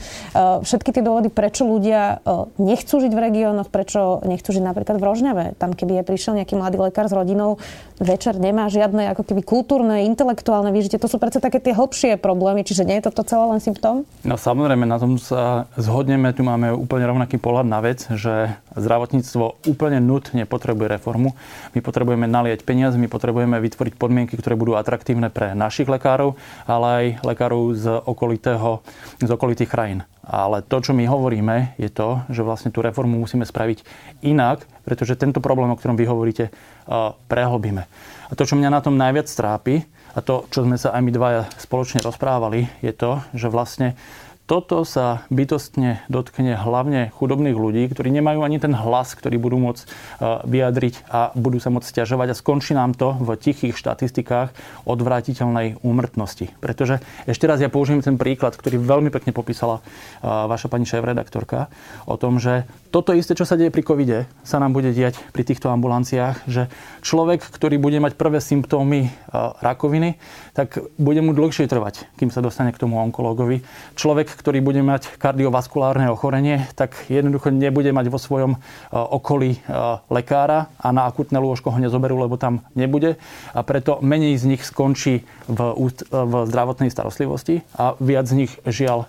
všetky 0.62 0.94
tie 0.94 1.02
dôvody, 1.04 1.32
prečo 1.32 1.64
ľudia 1.64 2.20
e, 2.22 2.48
nechcú 2.60 3.00
žiť 3.00 3.12
v 3.12 3.20
regiónoch, 3.20 3.68
prečo 3.72 4.20
nechcú 4.24 4.52
žiť 4.52 4.64
napríklad 4.64 4.96
v 5.00 5.04
Rožňave. 5.04 5.44
Tam, 5.56 5.72
keby 5.72 6.00
je 6.00 6.08
prišiel 6.08 6.32
nejaký 6.40 6.54
mladý 6.56 6.76
lekár 6.80 7.08
s 7.08 7.14
rodinou, 7.16 7.56
večer 8.00 8.40
nemá 8.40 8.72
žiadne 8.72 9.12
ako 9.12 9.22
keby 9.28 9.42
kultúrne, 9.44 10.08
intelektuálne 10.08 10.72
vyžitie. 10.72 10.96
To 11.00 11.08
sú 11.08 11.20
predsa 11.20 11.40
také 11.40 11.60
tie 11.60 11.76
hlbšie 11.76 12.16
problémy, 12.16 12.64
čiže 12.64 12.88
nie 12.88 13.00
je 13.00 13.12
toto 13.12 13.24
celé 13.24 13.44
len 13.56 13.60
symptóm? 13.60 14.08
No 14.24 14.40
samozrejme, 14.40 14.88
na 14.88 14.96
tom 14.96 15.20
sa 15.20 15.68
zhodneme. 15.76 16.32
Tu 16.32 16.40
máme 16.44 16.72
úplne 16.72 17.04
rovnaký 17.08 17.36
pohľad 17.36 17.66
na 17.68 17.80
vec, 17.84 18.08
že 18.12 18.56
zdravotníctvo 18.76 19.66
úplne 19.66 19.98
nutne 19.98 20.46
potrebuje 20.46 21.00
reformu. 21.00 21.34
My 21.74 21.80
potrebujeme 21.82 22.26
naliať 22.30 22.62
peniaze, 22.62 22.98
my 23.00 23.10
potrebujeme 23.10 23.58
vytvoriť 23.58 23.94
podmienky, 23.96 24.34
ktoré 24.38 24.54
budú 24.54 24.78
atraktívne 24.78 25.30
pre 25.30 25.54
našich 25.54 25.90
lekárov 25.90 26.36
ale 26.66 26.86
aj 26.86 27.06
lekárov 27.26 27.62
z, 27.74 27.86
okolitého, 27.90 28.82
z 29.20 29.30
okolitých 29.30 29.70
krajín. 29.70 30.00
Ale 30.22 30.62
to, 30.62 30.78
čo 30.78 30.92
my 30.94 31.02
hovoríme, 31.08 31.74
je 31.80 31.90
to, 31.90 32.22
že 32.30 32.46
vlastne 32.46 32.70
tú 32.70 32.84
reformu 32.84 33.18
musíme 33.18 33.42
spraviť 33.42 33.82
inak, 34.22 34.62
pretože 34.86 35.18
tento 35.18 35.42
problém, 35.42 35.72
o 35.72 35.78
ktorom 35.78 35.98
vy 35.98 36.06
hovoríte, 36.06 36.54
prehlbíme. 37.26 37.82
A 38.30 38.32
to, 38.38 38.46
čo 38.46 38.54
mňa 38.54 38.70
na 38.70 38.80
tom 38.84 38.94
najviac 38.94 39.26
trápi, 39.26 39.82
a 40.10 40.18
to, 40.22 40.46
čo 40.50 40.66
sme 40.66 40.74
sa 40.74 40.94
aj 40.94 41.02
my 41.06 41.10
dvaja 41.14 41.42
spoločne 41.58 42.02
rozprávali, 42.02 42.66
je 42.82 42.90
to, 42.94 43.22
že 43.34 43.46
vlastne 43.46 43.94
toto 44.50 44.82
sa 44.82 45.30
bytostne 45.30 46.02
dotkne 46.10 46.58
hlavne 46.58 47.14
chudobných 47.14 47.54
ľudí, 47.54 47.86
ktorí 47.86 48.10
nemajú 48.10 48.42
ani 48.42 48.58
ten 48.58 48.74
hlas, 48.74 49.14
ktorý 49.14 49.38
budú 49.38 49.62
môcť 49.62 49.82
e, 49.86 49.88
vyjadriť 50.42 51.06
a 51.06 51.30
budú 51.38 51.62
sa 51.62 51.70
môcť 51.70 51.86
stiažovať 51.86 52.34
a 52.34 52.38
skončí 52.42 52.74
nám 52.74 52.98
to 52.98 53.14
v 53.14 53.38
tichých 53.38 53.78
štatistikách 53.78 54.50
odvrátiteľnej 54.90 55.78
úmrtnosti. 55.86 56.50
Pretože 56.58 56.98
ešte 57.30 57.46
raz 57.46 57.62
ja 57.62 57.70
použijem 57.70 58.02
ten 58.02 58.18
príklad, 58.18 58.58
ktorý 58.58 58.82
veľmi 58.82 59.14
pekne 59.14 59.30
popísala 59.30 59.78
e, 59.78 60.26
vaša 60.26 60.66
pani 60.66 60.82
šéf-redaktorka 60.82 61.70
o 62.10 62.18
tom, 62.18 62.42
že 62.42 62.66
toto 62.90 63.14
isté, 63.14 63.38
čo 63.38 63.46
sa 63.46 63.54
deje 63.54 63.70
pri 63.70 63.86
covide, 63.86 64.26
sa 64.42 64.58
nám 64.58 64.74
bude 64.74 64.90
diať 64.90 65.14
pri 65.30 65.46
týchto 65.46 65.70
ambulanciách, 65.70 66.50
že 66.50 66.66
človek, 67.06 67.38
ktorý 67.38 67.78
bude 67.78 68.02
mať 68.02 68.18
prvé 68.18 68.42
symptómy 68.42 69.06
e, 69.06 69.10
rakoviny, 69.62 70.18
tak 70.58 70.82
bude 70.98 71.22
mu 71.22 71.30
dlhšie 71.38 71.70
trvať, 71.70 72.10
kým 72.18 72.34
sa 72.34 72.42
dostane 72.42 72.74
k 72.74 72.82
tomu 72.82 72.98
onkologovi. 72.98 73.62
Človek, 73.94 74.39
ktorý 74.40 74.64
bude 74.64 74.80
mať 74.80 75.20
kardiovaskulárne 75.20 76.08
ochorenie, 76.08 76.64
tak 76.72 76.96
jednoducho 77.12 77.52
nebude 77.52 77.92
mať 77.92 78.08
vo 78.08 78.16
svojom 78.16 78.56
e, 78.56 78.58
okolí 78.96 79.50
e, 79.54 79.58
lekára 80.08 80.72
a 80.80 80.88
na 80.90 81.04
akutné 81.04 81.36
lôžko 81.36 81.68
ho 81.68 81.78
nezoberú, 81.78 82.16
lebo 82.16 82.40
tam 82.40 82.64
nebude. 82.72 83.20
A 83.52 83.60
preto 83.60 84.00
menej 84.00 84.40
z 84.40 84.56
nich 84.56 84.64
skončí 84.64 85.28
v, 85.44 85.60
v 86.08 86.34
zdravotnej 86.48 86.88
starostlivosti 86.88 87.60
a 87.76 87.94
viac 88.00 88.24
z 88.24 88.46
nich 88.46 88.52
žiaľ 88.64 89.06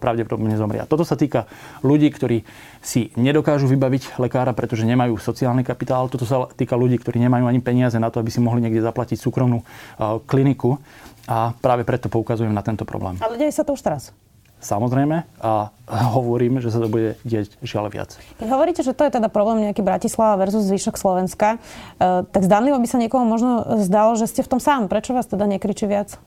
pravdepodobne 0.00 0.56
zomria. 0.56 0.88
Toto 0.88 1.04
sa 1.04 1.20
týka 1.20 1.44
ľudí, 1.84 2.08
ktorí 2.08 2.48
si 2.86 3.10
nedokážu 3.18 3.66
vybaviť 3.66 4.16
lekára, 4.22 4.54
pretože 4.54 4.86
nemajú 4.86 5.18
sociálny 5.18 5.66
kapitál. 5.66 6.06
Toto 6.06 6.22
sa 6.22 6.46
týka 6.46 6.78
ľudí, 6.78 6.96
ktorí 7.02 7.18
nemajú 7.18 7.50
ani 7.50 7.58
peniaze 7.58 7.98
na 7.98 8.08
to, 8.14 8.22
aby 8.22 8.30
si 8.30 8.38
mohli 8.38 8.62
niekde 8.62 8.80
zaplatiť 8.80 9.18
súkromnú 9.18 9.60
e, 9.60 9.64
kliniku. 10.24 10.78
A 11.26 11.50
práve 11.58 11.82
preto 11.82 12.06
poukazujem 12.06 12.54
na 12.54 12.62
tento 12.62 12.86
problém. 12.86 13.18
Ale 13.18 13.34
deje 13.34 13.50
sa 13.50 13.66
to 13.66 13.74
už 13.74 13.82
teraz. 13.82 14.14
Samozrejme 14.66 15.22
a 15.38 15.70
hovorím, 16.18 16.58
že 16.58 16.74
sa 16.74 16.82
to 16.82 16.90
bude 16.90 17.14
deť 17.22 17.62
žiaľ 17.62 17.86
viac. 17.94 18.18
Keď 18.42 18.48
hovoríte, 18.50 18.82
že 18.82 18.90
to 18.90 19.06
je 19.06 19.14
teda 19.14 19.30
problém 19.30 19.62
nejaký 19.70 19.86
Bratislava 19.86 20.42
versus 20.42 20.66
zvyšok 20.66 20.98
Slovenska, 20.98 21.56
e, 21.56 22.26
tak 22.26 22.42
zdanlivo 22.42 22.82
by 22.82 22.88
sa 22.90 22.98
niekomu 22.98 23.22
možno 23.22 23.78
zdalo, 23.86 24.18
že 24.18 24.26
ste 24.26 24.42
v 24.42 24.58
tom 24.58 24.60
sám. 24.60 24.90
Prečo 24.90 25.14
vás 25.14 25.30
teda 25.30 25.46
nekričí 25.46 25.86
viac? 25.86 26.18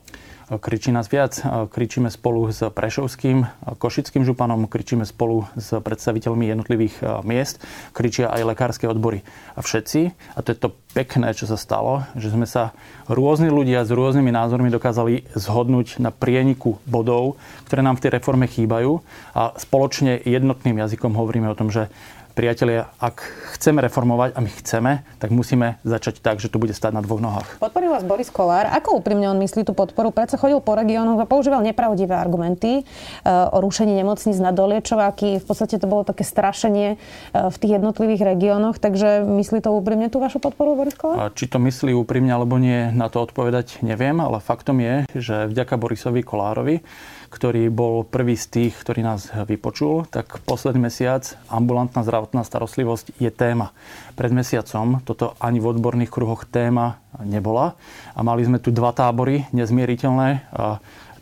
Kričí 0.58 0.89
nás 0.89 1.06
viac. 1.06 1.38
Kričíme 1.70 2.10
spolu 2.10 2.50
s 2.50 2.65
Prešovským, 2.65 3.46
Košickým 3.77 4.25
županom, 4.25 4.65
kričíme 4.65 5.06
spolu 5.06 5.46
s 5.53 5.77
predstaviteľmi 5.77 6.50
jednotlivých 6.50 7.22
miest, 7.22 7.62
kričia 7.94 8.34
aj 8.34 8.50
lekárske 8.50 8.89
odbory. 8.89 9.22
A 9.53 9.62
všetci, 9.62 10.00
a 10.34 10.39
to 10.41 10.50
je 10.50 10.58
to 10.58 10.70
pekné, 10.98 11.38
čo 11.38 11.46
sa 11.46 11.53
stalo, 11.53 12.10
že 12.18 12.34
sme 12.34 12.50
sa 12.50 12.74
rôzni 13.06 13.53
ľudia 13.53 13.86
s 13.86 13.94
rôznymi 13.94 14.34
názormi 14.34 14.74
dokázali 14.74 15.29
zhodnúť 15.38 16.01
na 16.01 16.10
prieniku 16.10 16.82
bodov, 16.89 17.38
ktoré 17.70 17.86
nám 17.86 18.01
v 18.01 18.10
tej 18.10 18.12
reforme 18.18 18.50
chýbajú 18.50 19.06
a 19.38 19.53
spoločne 19.53 20.18
jednotným 20.25 20.82
jazykom 20.82 21.13
hovoríme 21.13 21.46
o 21.53 21.58
tom, 21.58 21.70
že 21.70 21.94
priatelia, 22.39 22.88
ak 23.03 23.19
chceme 23.60 23.84
reformovať 23.84 24.31
a 24.31 24.39
my 24.39 24.48
chceme, 24.63 24.91
tak 25.19 25.27
musíme 25.27 25.75
začať 25.84 26.24
tak, 26.24 26.39
že 26.39 26.48
to 26.48 26.55
bude 26.55 26.72
stať 26.72 26.96
na 26.96 27.03
dvoch 27.03 27.19
nohách. 27.19 27.60
Podporil 27.60 27.91
vás 27.91 28.08
Boris 28.08 28.31
Kolár. 28.31 28.63
Ako 28.79 29.03
úprimne 29.03 29.27
on 29.27 29.36
myslí 29.43 29.67
tú 29.67 29.75
podporu? 29.75 30.15
Predsa 30.15 30.39
chodil 30.39 30.63
po 30.63 30.72
regiónoch 30.72 31.19
a 31.19 31.27
používal 31.27 31.60
nepravdivé 31.60 32.15
argumenty 32.15 32.79
e, 32.79 32.84
o 33.27 33.60
rušení 33.60 33.91
nemocníc 33.91 34.39
na 34.39 34.55
doliečováky. 34.55 35.43
V 35.43 35.46
podstate 35.51 35.84
to 35.84 35.91
bolo 35.91 36.08
také 36.08 36.24
strašenie 36.24 36.96
e, 36.96 36.98
v 37.36 37.55
tých 37.60 37.75
jednotlivých 37.75 38.24
regiónoch. 38.24 38.79
Takže 38.79 39.27
myslí 39.27 39.60
to 39.60 39.75
úprimne 39.75 40.08
tú 40.08 40.24
vašu 40.24 40.39
podporu, 40.39 40.79
Boris 40.79 40.96
Kolár? 40.96 41.36
Či 41.36 41.51
to 41.51 41.60
myslí 41.60 41.91
úprimne 41.91 42.31
alebo 42.31 42.55
nie, 42.55 42.88
na 42.96 43.12
to 43.12 43.19
odpovedať 43.19 43.84
neviem, 43.84 44.15
ale 44.24 44.39
faktom 44.39 44.79
je, 44.79 45.03
že 45.12 45.51
vďaka 45.51 45.75
Borisovi 45.75 46.24
Kolárovi 46.24 46.88
ktorý 47.29 47.69
bol 47.69 48.01
prvý 48.03 48.33
z 48.33 48.45
tých, 48.50 48.74
ktorý 48.81 49.05
nás 49.05 49.29
vypočul, 49.45 50.09
tak 50.09 50.41
posledný 50.43 50.89
mesiac 50.89 51.24
ambulantná 51.48 52.01
zdravotná 52.01 52.41
starostlivosť 52.41 53.15
je 53.21 53.29
téma. 53.29 53.71
Pred 54.17 54.33
mesiacom 54.33 55.00
toto 55.05 55.38
ani 55.38 55.62
v 55.62 55.69
odborných 55.71 56.09
kruhoch 56.09 56.50
téma 56.50 57.00
nebola 57.21 57.77
a 58.17 58.19
mali 58.25 58.43
sme 58.43 58.57
tu 58.57 58.74
dva 58.74 58.91
tábory 58.91 59.45
nezmieriteľné 59.53 60.50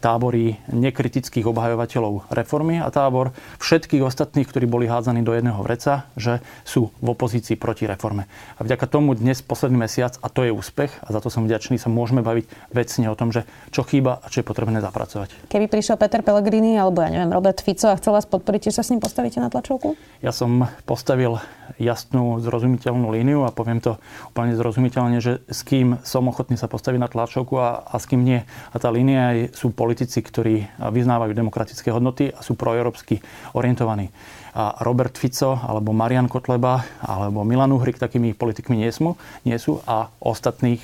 tábory 0.07 0.55
nekritických 0.71 1.43
obhajovateľov 1.51 2.31
reformy 2.31 2.79
a 2.79 2.87
tábor 2.87 3.35
všetkých 3.59 4.07
ostatných, 4.07 4.47
ktorí 4.47 4.63
boli 4.63 4.87
hádzaní 4.87 5.19
do 5.19 5.35
jedného 5.35 5.59
vreca, 5.59 6.07
že 6.15 6.39
sú 6.63 6.95
v 7.03 7.11
opozícii 7.11 7.59
proti 7.59 7.83
reforme. 7.83 8.31
A 8.55 8.63
vďaka 8.63 8.87
tomu 8.87 9.19
dnes 9.19 9.43
posledný 9.43 9.83
mesiac, 9.83 10.15
a 10.23 10.31
to 10.31 10.47
je 10.47 10.55
úspech, 10.55 10.95
a 11.03 11.11
za 11.11 11.19
to 11.19 11.27
som 11.27 11.43
vďačný, 11.43 11.75
sa 11.75 11.91
môžeme 11.91 12.23
baviť 12.23 12.47
vecne 12.71 13.11
o 13.11 13.19
tom, 13.19 13.35
že 13.35 13.43
čo 13.75 13.83
chýba 13.83 14.23
a 14.23 14.31
čo 14.31 14.39
je 14.39 14.47
potrebné 14.47 14.79
zapracovať. 14.79 15.51
Keby 15.51 15.67
prišiel 15.67 15.99
Peter 15.99 16.23
Pellegrini 16.23 16.79
alebo 16.79 17.03
ja 17.03 17.11
neviem, 17.11 17.35
Robert 17.35 17.59
Fico 17.59 17.91
a 17.91 17.99
chcel 17.99 18.15
vás 18.15 18.23
podporiť, 18.23 18.71
tiež 18.71 18.79
sa 18.79 18.87
s 18.87 18.95
ním 18.95 19.03
postavíte 19.03 19.43
na 19.43 19.51
tlačovku? 19.51 19.99
Ja 20.23 20.31
som 20.31 20.71
postavil 20.87 21.35
jasnú, 21.75 22.39
zrozumiteľnú 22.39 23.11
líniu 23.11 23.43
a 23.43 23.51
poviem 23.51 23.83
to 23.83 23.99
úplne 24.31 24.55
zrozumiteľne, 24.55 25.19
že 25.19 25.43
s 25.51 25.67
kým 25.67 25.99
som 26.07 26.31
ochotný 26.31 26.55
sa 26.55 26.71
postaviť 26.71 26.99
na 27.03 27.11
tlačovku 27.11 27.59
a, 27.59 27.83
a 27.83 27.95
s 27.99 28.07
kým 28.07 28.23
nie. 28.23 28.39
A 28.71 28.75
tá 28.79 28.87
línia 28.87 29.51
sú 29.51 29.75
politici, 29.97 30.21
ktorí 30.21 30.55
vyznávajú 30.77 31.33
demokratické 31.33 31.89
hodnoty 31.89 32.29
a 32.29 32.45
sú 32.45 32.53
proeurópsky 32.53 33.17
orientovaní 33.57 34.13
Robert 34.55 35.17
Fico 35.17 35.57
alebo 35.57 35.91
Marian 35.91 36.31
Kotleba 36.31 36.85
alebo 37.03 37.43
Milan 37.43 37.73
Uhrik 37.73 37.99
takými 37.99 38.31
politikmi 38.37 38.79
nie 38.79 38.91
sú, 38.93 39.17
nie 39.43 39.57
sú 39.59 39.81
a 39.83 40.07
ostatných 40.21 40.81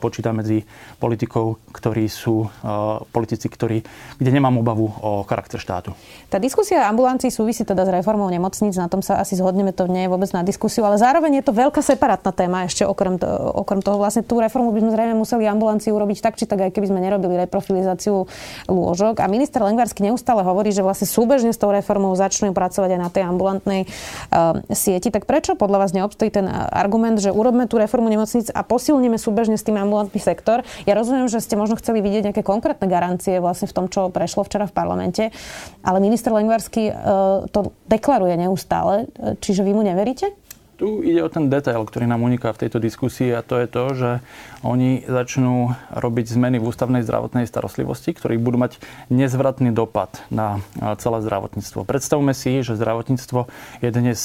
počítam 0.00 0.40
medzi 0.40 0.64
politikov, 0.98 1.58
ktorí 1.74 2.06
sú 2.08 2.46
uh, 2.46 3.02
politici, 3.10 3.46
ktorí, 3.50 3.82
kde 4.16 4.30
nemám 4.30 4.58
obavu 4.58 4.90
o 5.02 5.22
charakter 5.28 5.60
štátu. 5.60 5.94
Tá 6.32 6.40
diskusia 6.40 6.88
ambulancií 6.88 7.28
súvisí 7.28 7.62
teda 7.62 7.84
s 7.84 7.90
reformou 7.92 8.26
nemocníc, 8.32 8.74
na 8.78 8.88
tom 8.88 9.04
sa 9.04 9.20
asi 9.20 9.36
zhodneme, 9.36 9.76
to 9.76 9.84
nie 9.90 10.06
je 10.06 10.10
vôbec 10.10 10.30
na 10.32 10.40
diskusiu, 10.46 10.82
ale 10.88 10.96
zároveň 10.96 11.42
je 11.42 11.44
to 11.44 11.52
veľká 11.52 11.84
separátna 11.84 12.32
téma 12.32 12.64
ešte 12.64 12.88
okrem, 12.88 13.20
to, 13.20 13.28
okrem 13.52 13.84
toho. 13.84 14.00
Vlastne 14.00 14.24
tú 14.24 14.40
reformu 14.40 14.72
by 14.72 14.80
sme 14.80 14.90
zrejme 14.96 15.14
museli 15.18 15.44
ambulancii 15.44 15.92
urobiť 15.92 16.18
tak, 16.24 16.40
či 16.40 16.48
tak, 16.48 16.64
aj 16.64 16.72
keby 16.72 16.88
sme 16.88 17.04
nerobili 17.04 17.36
reprofilizáciu 17.44 18.24
lôžok. 18.66 19.20
A 19.20 19.28
minister 19.28 19.60
Lengvarsky 19.60 20.00
neustále 20.06 20.40
hovorí, 20.40 20.72
že 20.72 20.80
vlastne 20.80 21.04
súbežne 21.04 21.52
s 21.52 21.60
tou 21.60 21.68
reformou 21.68 22.16
začnú 22.16 22.54
pracovať 22.56 22.96
aj 22.96 23.00
na 23.00 23.10
tej 23.12 23.24
ambulantnej 23.28 23.84
uh, 23.84 24.58
sieti. 24.72 25.12
Tak 25.12 25.28
prečo 25.28 25.54
podľa 25.54 25.78
vás 25.84 25.90
neobstojí 25.92 26.32
ten 26.32 26.48
argument, 26.48 27.20
že 27.20 27.30
urobme 27.30 27.68
tú 27.68 27.76
reformu 27.76 28.08
nemocnic 28.08 28.48
a 28.50 28.64
posilníme 28.64 29.20
súbežne 29.20 29.60
s 29.60 29.64
tým 29.64 29.76
ambulantný 29.76 30.18
sektor? 30.18 30.64
Ja 30.88 30.96
rozumiem, 30.96 31.28
že 31.28 31.44
ste 31.44 31.60
možno 31.60 31.76
chceli 31.78 32.00
vidieť 32.00 32.32
nejaké 32.32 32.42
konkrétne 32.42 32.88
garancie 32.88 33.38
vlastne 33.38 33.68
v 33.68 33.76
tom, 33.76 33.86
čo 33.86 34.08
prešlo 34.08 34.42
včera 34.42 34.66
v 34.66 34.74
parlamente, 34.74 35.28
ale 35.84 36.00
minister 36.00 36.32
Lengvarsky 36.32 36.90
uh, 36.90 37.44
to 37.52 37.70
deklaruje 37.86 38.34
neustále. 38.40 39.06
Čiže 39.38 39.62
vy 39.62 39.72
mu 39.76 39.84
neveríte? 39.84 40.32
Tu 40.82 41.06
ide 41.06 41.22
o 41.22 41.30
ten 41.30 41.46
detail, 41.46 41.78
ktorý 41.86 42.10
nám 42.10 42.26
uniká 42.26 42.50
v 42.50 42.66
tejto 42.66 42.82
diskusii 42.82 43.30
a 43.30 43.46
to 43.46 43.54
je 43.62 43.70
to, 43.70 43.84
že 43.94 44.10
oni 44.66 45.06
začnú 45.06 45.78
robiť 45.94 46.34
zmeny 46.34 46.58
v 46.58 46.66
ústavnej 46.66 47.06
zdravotnej 47.06 47.46
starostlivosti, 47.46 48.10
ktoré 48.10 48.34
budú 48.34 48.58
mať 48.58 48.82
nezvratný 49.06 49.70
dopad 49.70 50.10
na 50.26 50.58
celé 50.98 51.22
zdravotníctvo. 51.22 51.86
Predstavme 51.86 52.34
si, 52.34 52.66
že 52.66 52.74
zdravotníctvo 52.74 53.46
je 53.78 53.90
dnes 53.94 54.18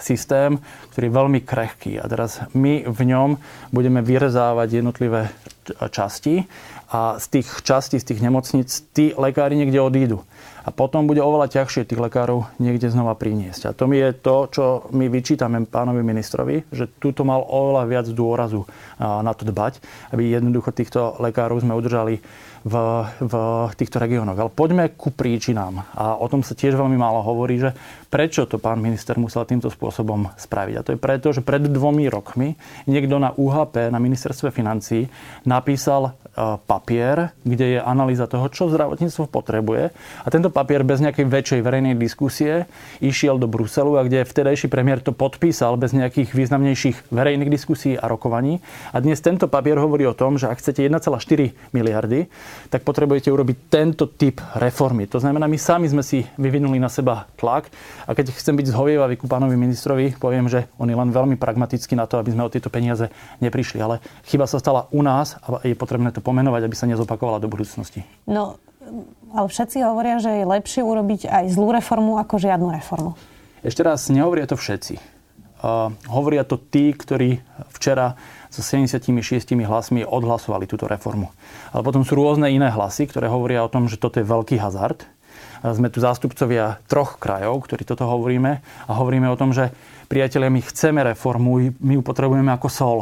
systém, 0.00 0.56
ktorý 0.96 1.12
je 1.12 1.18
veľmi 1.20 1.40
krehký 1.44 2.00
a 2.00 2.08
teraz 2.08 2.40
my 2.56 2.88
v 2.88 3.00
ňom 3.04 3.36
budeme 3.68 4.00
vyrezávať 4.00 4.80
jednotlivé 4.80 5.28
časti 5.92 6.48
a 6.88 7.20
z 7.20 7.36
tých 7.36 7.48
častí, 7.60 8.00
z 8.00 8.16
tých 8.16 8.24
nemocníc, 8.24 8.80
tí 8.96 9.12
lekári 9.12 9.60
niekde 9.60 9.76
odídu 9.84 10.24
a 10.68 10.70
potom 10.70 11.08
bude 11.08 11.24
oveľa 11.24 11.48
ťažšie 11.48 11.88
tých 11.88 11.96
lekárov 11.96 12.44
niekde 12.60 12.92
znova 12.92 13.16
priniesť. 13.16 13.72
A 13.72 13.72
to 13.72 13.88
je 13.88 14.12
to, 14.12 14.36
čo 14.52 14.64
my 14.92 15.08
vyčítame 15.08 15.64
pánovi 15.64 16.04
ministrovi, 16.04 16.68
že 16.68 16.92
túto 17.00 17.24
mal 17.24 17.40
oveľa 17.40 17.88
viac 17.88 18.06
dôrazu 18.12 18.68
na 19.00 19.32
to 19.32 19.48
dbať, 19.48 19.80
aby 20.12 20.28
jednoducho 20.28 20.76
týchto 20.76 21.16
lekárov 21.24 21.64
sme 21.64 21.72
udržali 21.72 22.20
v, 22.64 22.74
v 23.20 23.34
týchto 23.76 24.02
regiónoch. 24.02 24.38
Ale 24.38 24.50
poďme 24.50 24.90
ku 24.94 25.14
príčinám. 25.14 25.84
A 25.94 26.18
o 26.18 26.26
tom 26.26 26.42
sa 26.42 26.56
tiež 26.56 26.74
veľmi 26.74 26.98
málo 26.98 27.22
hovorí, 27.22 27.58
že 27.58 27.74
prečo 28.08 28.48
to 28.48 28.56
pán 28.56 28.80
minister 28.80 29.20
musel 29.20 29.44
týmto 29.44 29.68
spôsobom 29.68 30.32
spraviť. 30.34 30.74
A 30.78 30.84
to 30.84 30.92
je 30.94 31.00
preto, 31.00 31.30
že 31.30 31.44
pred 31.44 31.62
dvomi 31.62 32.08
rokmi 32.08 32.56
niekto 32.88 33.20
na 33.20 33.36
UHP, 33.36 33.92
na 33.92 34.00
ministerstve 34.00 34.50
financí, 34.50 35.06
napísal 35.44 36.16
papier, 36.66 37.34
kde 37.42 37.78
je 37.78 37.80
analýza 37.82 38.30
toho, 38.30 38.46
čo 38.46 38.70
zdravotníctvo 38.70 39.26
potrebuje. 39.26 39.90
A 40.22 40.26
tento 40.30 40.54
papier 40.54 40.86
bez 40.86 41.02
nejakej 41.02 41.26
väčšej 41.26 41.60
verejnej 41.66 41.94
diskusie 41.98 42.70
išiel 43.02 43.42
do 43.42 43.50
Bruselu 43.50 43.98
a 43.98 44.06
kde 44.06 44.22
vtedajší 44.22 44.70
premiér 44.70 45.02
to 45.02 45.10
podpísal 45.10 45.74
bez 45.74 45.90
nejakých 45.90 46.30
významnejších 46.34 47.10
verejných 47.10 47.50
diskusí 47.50 47.98
a 47.98 48.06
rokovaní. 48.06 48.62
A 48.94 49.02
dnes 49.02 49.18
tento 49.18 49.50
papier 49.50 49.82
hovorí 49.82 50.06
o 50.06 50.14
tom, 50.14 50.38
že 50.38 50.46
ak 50.46 50.62
chcete 50.62 50.86
1,4 50.86 51.74
miliardy, 51.74 52.30
tak 52.68 52.84
potrebujete 52.84 53.32
urobiť 53.32 53.56
tento 53.72 54.08
typ 54.08 54.40
reformy. 54.56 55.08
To 55.10 55.20
znamená, 55.20 55.48
my 55.48 55.58
sami 55.58 55.88
sme 55.88 56.04
si 56.04 56.24
vyvinuli 56.36 56.76
na 56.76 56.92
seba 56.92 57.28
tlak 57.40 57.72
a 58.04 58.12
keď 58.12 58.34
chcem 58.34 58.54
byť 58.56 58.72
zhovievavý 58.72 59.16
ku 59.16 59.26
pánovi 59.26 59.56
ministrovi, 59.56 60.16
poviem, 60.16 60.46
že 60.46 60.68
on 60.76 60.88
je 60.88 60.96
len 60.96 61.10
veľmi 61.10 61.36
pragmatický 61.40 61.96
na 61.96 62.04
to, 62.04 62.20
aby 62.20 62.32
sme 62.32 62.46
o 62.46 62.52
tieto 62.52 62.68
peniaze 62.68 63.08
neprišli. 63.40 63.80
Ale 63.80 64.04
chyba 64.28 64.44
sa 64.44 64.60
stala 64.60 64.86
u 64.92 65.00
nás 65.00 65.36
a 65.40 65.64
je 65.64 65.76
potrebné 65.76 66.12
to 66.12 66.20
pomenovať, 66.20 66.62
aby 66.68 66.76
sa 66.76 66.86
nezopakovala 66.86 67.40
do 67.40 67.48
budúcnosti. 67.50 68.04
No, 68.28 68.60
ale 69.34 69.46
všetci 69.48 69.84
hovoria, 69.84 70.16
že 70.22 70.32
je 70.32 70.44
lepšie 70.48 70.82
urobiť 70.84 71.28
aj 71.28 71.44
zlú 71.52 71.72
reformu 71.74 72.16
ako 72.16 72.40
žiadnu 72.40 72.68
reformu. 72.72 73.12
Ešte 73.60 73.82
raz, 73.82 74.06
nehovoria 74.08 74.46
to 74.46 74.54
všetci. 74.54 75.17
Hovoria 76.06 76.46
to 76.46 76.58
tí, 76.58 76.94
ktorí 76.94 77.42
včera 77.74 78.14
so 78.48 78.62
76 78.64 79.54
hlasmi 79.58 80.06
odhlasovali 80.06 80.64
túto 80.70 80.86
reformu. 80.88 81.34
Ale 81.74 81.82
potom 81.82 82.06
sú 82.06 82.16
rôzne 82.16 82.48
iné 82.48 82.70
hlasy, 82.70 83.10
ktoré 83.10 83.28
hovoria 83.28 83.66
o 83.66 83.72
tom, 83.72 83.90
že 83.90 84.00
toto 84.00 84.22
je 84.22 84.26
veľký 84.26 84.56
hazard. 84.62 85.04
Sme 85.58 85.90
tu 85.90 85.98
zástupcovia 85.98 86.78
troch 86.86 87.18
krajov, 87.18 87.66
ktorí 87.66 87.82
toto 87.82 88.06
hovoríme 88.06 88.62
a 88.62 88.92
hovoríme 88.94 89.26
o 89.26 89.34
tom, 89.34 89.50
že 89.50 89.74
priatelia, 90.06 90.54
my 90.54 90.62
chceme 90.62 91.02
reformu, 91.02 91.74
my 91.82 91.92
ju 91.98 92.02
potrebujeme 92.06 92.54
ako 92.54 92.68
sol. 92.70 92.98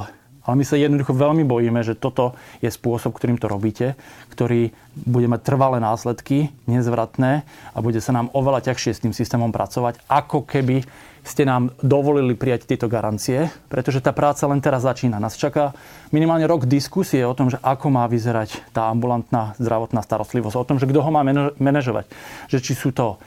Ale 0.47 0.63
my 0.63 0.65
sa 0.65 0.79
jednoducho 0.79 1.11
veľmi 1.11 1.43
bojíme, 1.43 1.83
že 1.83 1.99
toto 1.99 2.39
je 2.63 2.71
spôsob, 2.71 3.11
ktorým 3.19 3.35
to 3.35 3.51
robíte, 3.51 3.99
ktorý 4.31 4.71
bude 4.95 5.27
mať 5.27 5.43
trvalé 5.43 5.83
následky, 5.83 6.55
nezvratné 6.71 7.43
a 7.75 7.79
bude 7.83 7.99
sa 7.99 8.15
nám 8.15 8.31
oveľa 8.31 8.71
ťažšie 8.71 8.93
s 8.95 9.03
tým 9.03 9.11
systémom 9.11 9.51
pracovať, 9.51 9.99
ako 10.07 10.47
keby 10.47 10.87
ste 11.27 11.43
nám 11.43 11.75
dovolili 11.83 12.39
prijať 12.39 12.71
tieto 12.71 12.87
garancie, 12.87 13.51
pretože 13.67 13.99
tá 13.99 14.15
práca 14.15 14.47
len 14.47 14.63
teraz 14.63 14.87
začína. 14.87 15.19
Nás 15.19 15.35
čaká 15.35 15.75
minimálne 16.15 16.47
rok 16.47 16.71
diskusie 16.71 17.27
o 17.27 17.35
tom, 17.35 17.51
že 17.51 17.59
ako 17.61 17.91
má 17.91 18.07
vyzerať 18.07 18.71
tá 18.71 18.87
ambulantná 18.87 19.59
zdravotná 19.59 20.07
starostlivosť, 20.07 20.57
o 20.57 20.69
tom, 20.69 20.79
že 20.79 20.87
kto 20.87 21.03
ho 21.03 21.11
má 21.11 21.27
manažovať. 21.59 22.07
Že 22.47 22.59
či 22.63 22.73
sú 22.79 22.95
to 22.95 23.19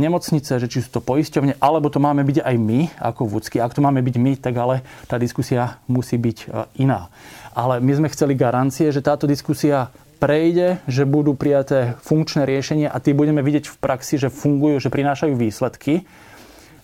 nemocnice, 0.00 0.56
že 0.56 0.68
či 0.72 0.80
sú 0.80 0.88
to 0.98 1.00
poisťovne, 1.04 1.60
alebo 1.60 1.92
to 1.92 2.00
máme 2.00 2.24
byť 2.24 2.40
aj 2.40 2.56
my 2.56 2.80
ako 2.96 3.28
vúcky. 3.28 3.60
Ak 3.60 3.76
to 3.76 3.84
máme 3.84 4.00
byť 4.00 4.16
my, 4.16 4.32
tak 4.40 4.56
ale 4.56 4.80
tá 5.04 5.20
diskusia 5.20 5.76
musí 5.84 6.16
byť 6.16 6.38
e, 6.40 6.46
iná. 6.80 7.12
Ale 7.52 7.76
my 7.84 7.92
sme 7.92 8.08
chceli 8.08 8.40
garancie, 8.40 8.88
že 8.88 9.04
táto 9.04 9.28
diskusia 9.28 9.92
prejde, 10.16 10.80
že 10.88 11.04
budú 11.04 11.36
prijaté 11.36 11.92
funkčné 12.00 12.48
riešenia 12.48 12.88
a 12.88 12.96
tie 12.96 13.12
budeme 13.12 13.44
vidieť 13.44 13.68
v 13.68 13.76
praxi, 13.76 14.16
že 14.16 14.32
fungujú, 14.32 14.80
že 14.80 14.88
prinášajú 14.88 15.36
výsledky 15.36 16.08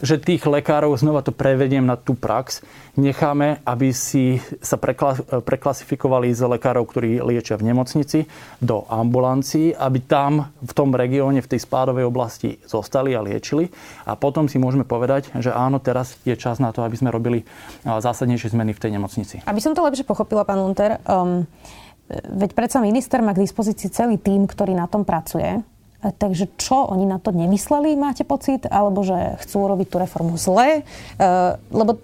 že 0.00 0.20
tých 0.20 0.44
lekárov, 0.44 0.96
znova 0.96 1.20
to 1.20 1.32
prevediem 1.32 1.84
na 1.84 1.96
tú 1.96 2.16
prax, 2.16 2.64
necháme, 2.96 3.60
aby 3.68 3.92
si 3.92 4.40
sa 4.64 4.80
preklasifikovali 5.40 6.32
z 6.32 6.42
lekárov, 6.48 6.88
ktorí 6.88 7.20
liečia 7.20 7.60
v 7.60 7.72
nemocnici, 7.72 8.24
do 8.58 8.88
ambulancií, 8.88 9.76
aby 9.76 9.98
tam 10.04 10.50
v 10.60 10.72
tom 10.72 10.92
regióne, 10.96 11.44
v 11.44 11.50
tej 11.52 11.60
spádovej 11.62 12.08
oblasti 12.08 12.58
zostali 12.64 13.12
a 13.12 13.24
liečili. 13.24 13.68
A 14.08 14.16
potom 14.16 14.48
si 14.48 14.56
môžeme 14.56 14.88
povedať, 14.88 15.30
že 15.38 15.52
áno, 15.52 15.78
teraz 15.78 16.16
je 16.24 16.34
čas 16.34 16.58
na 16.58 16.72
to, 16.72 16.82
aby 16.82 16.96
sme 16.96 17.12
robili 17.12 17.44
zásadnejšie 17.84 18.56
zmeny 18.56 18.72
v 18.74 18.82
tej 18.82 18.90
nemocnici. 18.96 19.36
Aby 19.46 19.60
som 19.62 19.76
to 19.76 19.84
lepšie 19.84 20.08
pochopila, 20.08 20.48
pán 20.48 20.58
Unter, 20.58 20.98
um, 21.04 21.44
veď 22.10 22.50
predsa 22.58 22.82
minister 22.82 23.22
má 23.22 23.36
k 23.36 23.44
dispozícii 23.46 23.92
celý 23.92 24.18
tým, 24.18 24.48
ktorý 24.48 24.74
na 24.74 24.90
tom 24.90 25.06
pracuje. 25.06 25.62
Takže 26.00 26.48
čo, 26.56 26.88
oni 26.88 27.04
na 27.04 27.20
to 27.20 27.28
nemysleli, 27.28 27.92
máte 27.92 28.24
pocit? 28.24 28.64
Alebo 28.64 29.04
že 29.04 29.36
chcú 29.44 29.68
robiť 29.68 29.86
tú 29.92 29.96
reformu 30.00 30.40
zle? 30.40 30.88
Uh, 31.20 31.60
lebo 31.68 32.00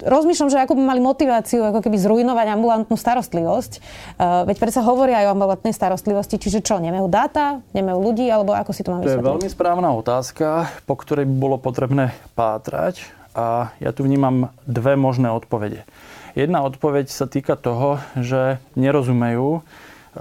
rozmýšľam, 0.00 0.48
že 0.48 0.64
ako 0.64 0.72
by 0.80 0.82
mali 0.82 1.00
motiváciu 1.04 1.60
ako 1.60 1.84
keby 1.84 2.00
zrujnovať 2.00 2.46
ambulantnú 2.56 2.96
starostlivosť. 2.96 3.72
Uh, 4.16 4.48
veď 4.48 4.56
predsa 4.56 4.80
hovoria 4.80 5.20
aj 5.20 5.26
o 5.28 5.34
ambulantnej 5.36 5.76
starostlivosti, 5.76 6.40
čiže 6.40 6.64
čo, 6.64 6.80
nemajú 6.80 7.04
dáta, 7.12 7.60
nemajú 7.76 8.00
ľudí, 8.00 8.24
alebo 8.32 8.56
ako 8.56 8.72
si 8.72 8.80
to 8.80 8.96
mám 8.96 9.04
vysvetliť? 9.04 9.20
To 9.20 9.28
je 9.28 9.32
veľmi 9.36 9.50
správna 9.52 9.92
otázka, 9.92 10.72
po 10.88 10.96
ktorej 10.96 11.28
by 11.28 11.36
bolo 11.36 11.56
potrebné 11.60 12.16
pátrať 12.32 13.04
a 13.36 13.76
ja 13.78 13.92
tu 13.92 14.08
vnímam 14.08 14.50
dve 14.64 14.96
možné 14.96 15.28
odpovede. 15.28 15.84
Jedna 16.32 16.62
odpoveď 16.64 17.10
sa 17.10 17.28
týka 17.28 17.58
toho, 17.58 18.00
že 18.16 18.62
nerozumejú 18.78 19.60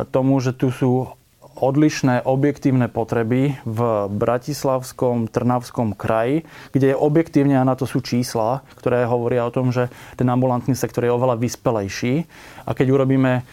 tomu, 0.10 0.34
že 0.42 0.54
tu 0.54 0.70
sú 0.70 1.14
odlišné 1.60 2.24
objektívne 2.24 2.88
potreby 2.88 3.60
v 3.68 3.80
Bratislavskom, 4.08 5.28
Trnavskom 5.28 5.94
kraji, 5.94 6.48
kde 6.72 6.96
objektívne, 6.96 7.60
a 7.60 7.68
na 7.68 7.76
to 7.76 7.84
sú 7.84 8.00
čísla, 8.00 8.64
ktoré 8.80 9.04
hovoria 9.06 9.44
o 9.44 9.54
tom, 9.54 9.70
že 9.76 9.92
ten 10.16 10.28
ambulantný 10.32 10.74
sektor 10.74 11.04
je 11.04 11.12
oveľa 11.12 11.36
vyspelejší. 11.38 12.26
A 12.64 12.72
keď 12.72 12.88
urobíme 12.96 13.44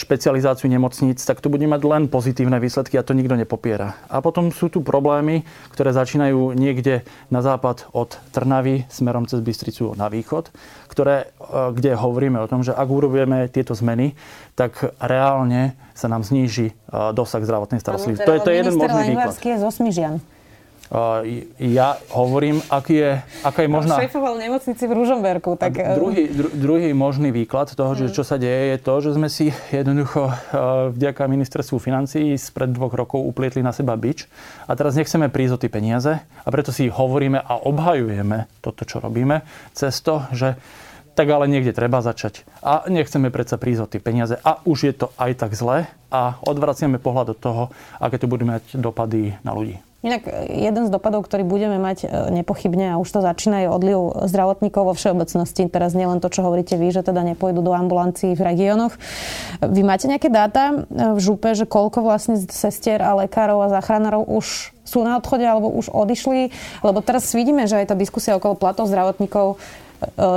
špecializáciu 0.00 0.72
nemocníc, 0.72 1.20
tak 1.20 1.44
to 1.44 1.52
bude 1.52 1.64
mať 1.68 1.82
len 1.84 2.02
pozitívne 2.08 2.56
výsledky 2.56 2.96
a 2.96 3.04
to 3.04 3.12
nikto 3.12 3.36
nepopiera. 3.36 3.92
A 4.08 4.24
potom 4.24 4.48
sú 4.48 4.72
tu 4.72 4.80
problémy, 4.80 5.44
ktoré 5.76 5.92
začínajú 5.92 6.56
niekde 6.56 7.04
na 7.28 7.44
západ 7.44 7.92
od 7.92 8.16
Trnavy 8.32 8.88
smerom 8.88 9.28
cez 9.28 9.44
Bystricu 9.44 9.92
na 10.00 10.08
východ, 10.08 10.48
ktoré, 10.88 11.28
e, 11.28 11.76
kde 11.76 11.92
hovoríme 11.92 12.40
o 12.40 12.48
tom, 12.48 12.64
že 12.64 12.72
ak 12.72 12.88
urobíme 12.88 13.52
tieto 13.52 13.76
zmeny, 13.76 14.16
tak 14.56 14.96
reálne 14.96 15.76
sa 15.92 16.08
nám 16.08 16.24
zníži 16.24 16.72
e, 16.72 16.74
dosah 17.12 17.44
zdravotnej 17.44 17.84
starostlivosti. 17.84 18.24
To 18.24 18.36
je 18.36 18.40
to 18.40 18.52
jeden 18.56 18.74
možný 18.80 19.12
výklad. 19.12 19.36
je 19.36 19.56
zo 19.60 19.68
Smižian 19.68 20.24
ja 21.62 21.88
hovorím, 22.10 22.58
aký 22.66 22.94
je, 22.98 23.12
aká 23.46 23.62
je 23.62 23.70
možná... 23.70 23.94
Šéfoval 24.02 24.42
nemocnici 24.42 24.90
v 24.90 24.92
Ružomberku. 24.98 25.54
Tak... 25.54 25.78
Druhý, 25.94 26.26
dru, 26.26 26.48
druhý 26.50 26.90
možný 26.90 27.30
výklad 27.30 27.70
toho, 27.78 27.94
že 27.94 28.10
čo 28.10 28.26
sa 28.26 28.42
deje, 28.42 28.74
je 28.74 28.78
to, 28.82 28.94
že 28.98 29.10
sme 29.14 29.30
si 29.30 29.54
jednoducho 29.70 30.34
vďaka 30.90 31.30
ministerstvu 31.30 31.78
financií 31.78 32.34
spred 32.34 32.74
dvoch 32.74 32.90
rokov 32.90 33.22
uplietli 33.22 33.62
na 33.62 33.70
seba 33.70 33.94
bič 33.94 34.26
a 34.66 34.74
teraz 34.74 34.98
nechceme 34.98 35.30
prísť 35.30 35.54
o 35.54 35.60
tie 35.62 35.70
peniaze 35.70 36.12
a 36.18 36.48
preto 36.50 36.74
si 36.74 36.90
hovoríme 36.90 37.38
a 37.38 37.54
obhajujeme 37.62 38.50
toto, 38.58 38.82
čo 38.82 38.98
robíme, 38.98 39.46
cez 39.70 39.94
to, 40.02 40.26
že 40.34 40.58
tak 41.14 41.26
ale 41.30 41.50
niekde 41.50 41.74
treba 41.76 42.02
začať. 42.02 42.46
A 42.66 42.86
nechceme 42.90 43.30
predsa 43.30 43.60
prísť 43.60 43.80
o 43.82 43.90
tie 43.90 44.00
peniaze. 44.00 44.38
A 44.40 44.62
už 44.64 44.88
je 44.88 44.94
to 44.94 45.12
aj 45.20 45.36
tak 45.36 45.52
zle 45.52 45.84
a 46.08 46.22
odvraciame 46.40 47.02
pohľad 47.02 47.36
od 47.36 47.38
toho, 47.38 47.62
aké 48.00 48.16
to 48.16 48.30
budú 48.30 48.48
mať 48.48 48.78
dopady 48.78 49.36
na 49.44 49.52
ľudí. 49.52 49.76
Inak 50.00 50.24
e, 50.24 50.64
jeden 50.64 50.88
z 50.88 50.90
dopadov, 50.90 51.28
ktorý 51.28 51.44
budeme 51.44 51.76
mať 51.76 52.04
e, 52.04 52.06
nepochybne, 52.40 52.96
a 52.96 53.00
už 53.00 53.08
to 53.08 53.20
začína, 53.20 53.64
je 53.64 53.68
odliv 53.68 53.98
zdravotníkov 54.32 54.82
vo 54.88 54.94
všeobecnosti. 54.96 55.68
Teraz 55.68 55.92
nielen 55.92 56.24
to, 56.24 56.32
čo 56.32 56.40
hovoríte 56.40 56.80
vy, 56.80 56.88
že 56.88 57.04
teda 57.04 57.20
nepôjdu 57.20 57.60
do 57.60 57.76
ambulancií 57.76 58.32
v 58.32 58.42
regiónoch. 58.42 58.96
Vy 59.60 59.80
máte 59.84 60.08
nejaké 60.08 60.32
dáta 60.32 60.88
e, 60.88 61.14
v 61.16 61.18
župe, 61.20 61.52
že 61.52 61.68
koľko 61.68 62.00
vlastne 62.00 62.40
sestier 62.40 63.04
a 63.04 63.12
lekárov 63.12 63.60
a 63.60 63.72
záchranárov 63.76 64.24
už 64.24 64.72
sú 64.88 65.04
na 65.04 65.20
odchode 65.20 65.44
alebo 65.44 65.68
už 65.68 65.92
odišli? 65.92 66.48
Lebo 66.80 67.04
teraz 67.04 67.28
vidíme, 67.36 67.68
že 67.68 67.84
aj 67.84 67.92
tá 67.92 67.96
diskusia 67.96 68.40
okolo 68.40 68.56
platov 68.56 68.88
zdravotníkov 68.88 69.60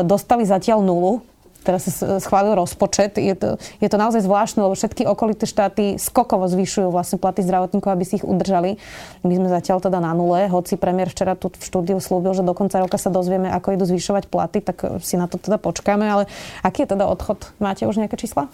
dostali 0.03 0.43
zatiaľ 0.43 0.83
nulu 0.83 1.23
teraz 1.63 1.87
sa 1.87 2.19
schválil 2.19 2.53
rozpočet. 2.53 3.15
Je 3.17 3.33
to, 3.33 3.55
je 3.79 3.89
to 3.89 3.97
naozaj 3.97 4.21
zvláštne, 4.21 4.61
lebo 4.61 4.75
všetky 4.75 5.07
okolité 5.07 5.47
štáty 5.47 5.95
skokovo 5.95 6.45
zvyšujú 6.51 6.91
vlastne 6.91 7.17
platy 7.17 7.41
zdravotníkov, 7.41 7.89
aby 7.89 8.03
si 8.03 8.19
ich 8.19 8.27
udržali. 8.27 8.77
My 9.23 9.33
sme 9.33 9.47
zatiaľ 9.47 9.79
teda 9.79 10.03
na 10.03 10.11
nule, 10.11 10.51
hoci 10.51 10.75
premiér 10.75 11.09
včera 11.09 11.39
tu 11.39 11.47
v 11.49 11.63
štúdiu 11.63 11.97
slúbil, 12.03 12.35
že 12.35 12.43
do 12.43 12.51
konca 12.51 12.83
roka 12.83 12.99
sa 12.99 13.09
dozvieme, 13.09 13.47
ako 13.49 13.79
idú 13.79 13.87
zvyšovať 13.87 14.27
platy, 14.27 14.59
tak 14.59 15.01
si 15.01 15.15
na 15.15 15.31
to 15.31 15.39
teda 15.39 15.57
počkáme. 15.57 16.05
Ale 16.05 16.23
aký 16.61 16.83
je 16.83 16.93
teda 16.93 17.07
odchod? 17.07 17.55
Máte 17.57 17.87
už 17.87 17.97
nejaké 17.97 18.19
čísla? 18.19 18.51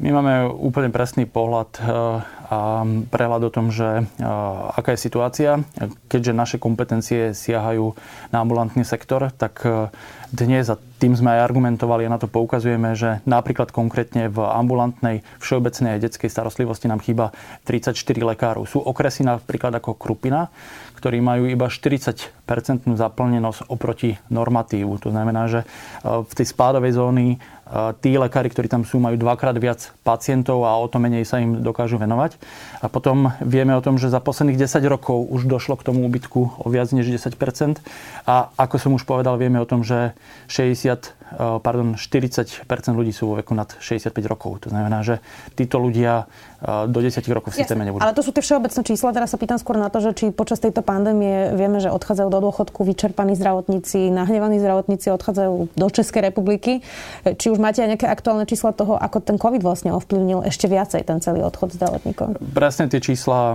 My 0.00 0.08
máme 0.14 0.48
úplne 0.48 0.88
presný 0.88 1.28
pohľad 1.28 1.70
eh, 1.76 1.84
a 2.52 2.84
prehľad 3.08 3.42
o 3.48 3.50
tom, 3.52 3.68
že 3.68 4.04
eh, 4.04 4.24
aká 4.76 4.96
je 4.96 5.04
situácia. 5.04 5.60
Keďže 6.08 6.32
naše 6.32 6.56
kompetencie 6.56 7.36
siahajú 7.36 7.92
na 8.32 8.40
ambulantný 8.40 8.86
sektor, 8.88 9.28
tak 9.36 9.60
eh, 9.68 9.92
dnes, 10.32 10.64
a 10.72 10.80
tým 10.96 11.12
sme 11.12 11.36
aj 11.36 11.44
argumentovali 11.52 12.08
a 12.08 12.14
na 12.14 12.16
to 12.16 12.30
poukazujeme, 12.30 12.96
že 12.96 13.20
napríklad 13.28 13.68
konkrétne 13.68 14.32
v 14.32 14.38
ambulantnej 14.40 15.20
všeobecnej 15.44 15.98
a 15.98 16.02
detskej 16.02 16.32
starostlivosti 16.32 16.88
nám 16.88 17.04
chýba 17.04 17.36
34 17.68 17.92
lekárov. 18.32 18.64
Sú 18.64 18.80
okresy 18.80 19.28
napríklad 19.28 19.76
ako 19.76 19.98
Krupina, 19.98 20.48
ktorí 21.02 21.18
majú 21.18 21.50
iba 21.50 21.66
40-percentnú 21.66 22.94
zaplnenosť 22.94 23.66
oproti 23.68 24.14
normatívu. 24.30 25.02
To 25.02 25.10
znamená, 25.10 25.50
že 25.50 25.66
v 26.06 26.32
tej 26.32 26.46
spádovej 26.46 26.94
zóny 26.94 27.42
tí 28.04 28.20
lekári, 28.20 28.52
ktorí 28.52 28.68
tam 28.68 28.84
sú, 28.84 29.00
majú 29.00 29.16
dvakrát 29.16 29.56
viac 29.56 29.96
pacientov 30.04 30.68
a 30.68 30.76
o 30.76 30.86
to 30.86 31.00
menej 31.00 31.24
sa 31.24 31.40
im 31.40 31.64
dokážu 31.64 31.96
venovať. 31.96 32.36
A 32.84 32.92
potom 32.92 33.32
vieme 33.40 33.72
o 33.72 33.80
tom, 33.80 33.96
že 33.96 34.12
za 34.12 34.20
posledných 34.20 34.60
10 34.60 34.84
rokov 34.92 35.24
už 35.32 35.48
došlo 35.48 35.80
k 35.80 35.86
tomu 35.88 36.04
úbytku 36.04 36.60
o 36.60 36.66
viac 36.68 36.92
než 36.92 37.08
10% 37.08 37.80
A 38.28 38.52
ako 38.60 38.76
som 38.76 38.92
už 38.92 39.08
povedal, 39.08 39.40
vieme 39.40 39.56
o 39.56 39.66
tom, 39.66 39.80
že 39.80 40.12
60 40.52 41.22
Eh, 41.32 41.58
pardon, 41.64 41.96
40% 41.96 42.68
ľudí 42.92 43.12
sú 43.12 43.32
vo 43.32 43.34
veku 43.40 43.56
nad 43.56 43.72
65 43.80 44.12
rokov. 44.28 44.68
To 44.68 44.68
znamená, 44.68 45.00
že 45.00 45.24
títo 45.56 45.80
ľudia 45.80 46.28
eh, 46.60 46.84
do 46.92 47.00
10 47.00 47.24
rokov 47.32 47.56
v 47.56 47.64
systéme 47.64 47.88
nebudú. 47.88 48.04
Ale 48.04 48.12
to 48.12 48.20
sú 48.20 48.36
tie 48.36 48.44
všeobecné 48.44 48.80
čísla. 48.84 49.16
Teraz 49.16 49.32
sa 49.32 49.40
pýtam 49.40 49.56
skôr 49.56 49.80
na 49.80 49.88
to, 49.88 50.04
že 50.04 50.12
či 50.12 50.24
počas 50.28 50.60
tejto 50.60 50.84
pandémie 50.84 51.56
vieme, 51.56 51.80
že 51.80 51.88
odchádzajú 51.88 52.28
do 52.28 52.40
dôchodku 52.44 52.84
vyčerpaní 52.84 53.32
zdravotníci, 53.40 54.12
nahnevaní 54.12 54.60
zdravotníci 54.60 55.08
odchádzajú 55.08 55.72
do 55.72 55.86
Českej 55.88 56.28
republiky. 56.28 56.84
Či 57.24 57.48
už 57.48 57.56
máte 57.62 57.78
aj 57.78 57.94
nejaké 57.94 58.10
aktuálne 58.10 58.42
čísla 58.42 58.74
toho, 58.74 58.98
ako 58.98 59.22
ten 59.22 59.38
COVID 59.38 59.62
vlastne 59.62 59.94
ovplyvnil 59.94 60.42
ešte 60.42 60.66
viacej 60.66 61.06
ten 61.06 61.22
celý 61.22 61.46
odchod 61.46 61.78
zdravotníkov? 61.78 62.42
Presne 62.50 62.90
tie 62.90 62.98
čísla 62.98 63.54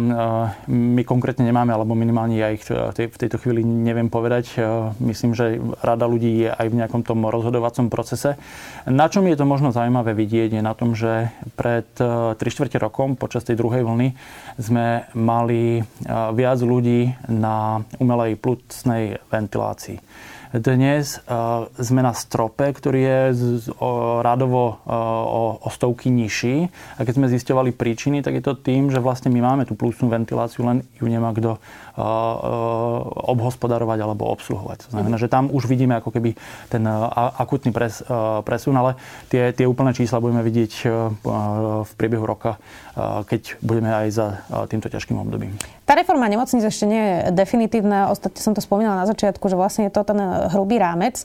my 0.71 1.03
konkrétne 1.03 1.43
nemáme, 1.43 1.75
alebo 1.75 1.91
minimálne 1.91 2.39
ja 2.39 2.55
ich 2.55 2.63
v 2.63 3.19
tejto 3.19 3.35
chvíli 3.35 3.67
neviem 3.67 4.07
povedať. 4.07 4.55
Myslím, 5.03 5.35
že 5.35 5.59
rada 5.83 6.07
ľudí 6.07 6.47
je 6.47 6.49
aj 6.55 6.67
v 6.71 6.77
nejakom 6.79 7.03
tom 7.03 7.27
rozhodovacom 7.27 7.91
procese. 7.91 8.39
Na 8.87 9.11
čom 9.11 9.27
je 9.27 9.35
to 9.35 9.43
možno 9.43 9.75
zaujímavé 9.75 10.15
vidieť, 10.15 10.55
je 10.55 10.63
na 10.63 10.71
tom, 10.71 10.95
že 10.95 11.27
pred 11.59 11.89
3 11.99 12.37
čtvrte 12.39 12.79
rokom, 12.79 13.19
počas 13.19 13.43
tej 13.43 13.59
druhej 13.59 13.83
vlny, 13.83 14.15
sme 14.55 15.03
mali 15.11 15.83
viac 16.31 16.59
ľudí 16.63 17.11
na 17.27 17.83
umelej 17.99 18.39
plúcnej 18.39 19.19
ventilácii. 19.27 19.99
Dnes 20.55 21.19
uh, 21.27 21.67
sme 21.75 21.99
na 21.99 22.15
strope, 22.15 22.63
ktorý 22.71 22.99
je 23.03 23.21
z, 23.35 23.41
o, 23.83 24.23
rádovo 24.23 24.79
uh, 24.87 25.59
o, 25.59 25.67
stovky 25.67 26.07
nižší. 26.07 26.71
A 26.95 27.03
keď 27.03 27.13
sme 27.19 27.27
zistovali 27.27 27.75
príčiny, 27.75 28.23
tak 28.23 28.39
je 28.39 28.43
to 28.43 28.55
tým, 28.55 28.87
že 28.87 29.03
vlastne 29.03 29.27
my 29.27 29.43
máme 29.43 29.63
tú 29.67 29.75
plusnú 29.75 30.07
ventiláciu, 30.07 30.63
len 30.63 30.87
ju 30.95 31.05
nemá 31.11 31.35
kto 31.35 31.59
obhospodarovať 31.97 33.99
alebo 34.05 34.29
obsluhovať. 34.29 34.93
Znamená, 34.93 35.17
že 35.17 35.27
tam 35.27 35.49
už 35.49 35.65
vidíme 35.65 35.97
ako 35.97 36.13
keby 36.13 36.37
ten 36.69 36.85
akutný 37.41 37.73
pres, 37.73 38.05
presun, 38.45 38.77
ale 38.77 39.01
tie, 39.33 39.49
tie 39.51 39.65
úplné 39.65 39.97
čísla 39.97 40.21
budeme 40.21 40.45
vidieť 40.45 40.73
v 41.83 41.91
priebehu 41.97 42.23
roka, 42.23 42.61
keď 43.25 43.57
budeme 43.65 43.89
aj 43.89 44.07
za 44.13 44.27
týmto 44.69 44.93
ťažkým 44.93 45.17
obdobím. 45.17 45.57
Tá 45.87 45.95
reforma 45.95 46.27
nemocníc 46.27 46.67
ešte 46.67 46.83
nie 46.83 46.99
je 46.99 47.15
definitívna. 47.31 48.11
Ostatne 48.11 48.43
som 48.43 48.51
to 48.51 48.59
spomínala 48.59 49.01
na 49.01 49.07
začiatku, 49.07 49.47
že 49.47 49.55
vlastne 49.55 49.87
je 49.87 49.95
to 49.95 50.03
ten 50.03 50.19
hrubý 50.51 50.83
rámec. 50.83 51.23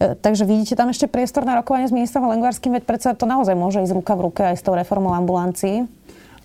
E, 0.00 0.16
takže 0.16 0.48
vidíte 0.48 0.80
tam 0.80 0.88
ešte 0.88 1.12
priestor 1.12 1.44
na 1.44 1.60
rokovanie 1.60 1.86
s 1.86 1.92
ministrom 1.92 2.24
Lengvarským, 2.24 2.72
veď 2.72 2.88
predsa 2.88 3.12
to 3.12 3.28
naozaj 3.28 3.52
môže 3.52 3.84
ísť 3.84 3.92
ruka 3.92 4.16
v 4.16 4.32
ruke 4.32 4.42
aj 4.48 4.56
s 4.56 4.64
tou 4.64 4.72
reformou 4.72 5.12
ambulancií. 5.12 5.84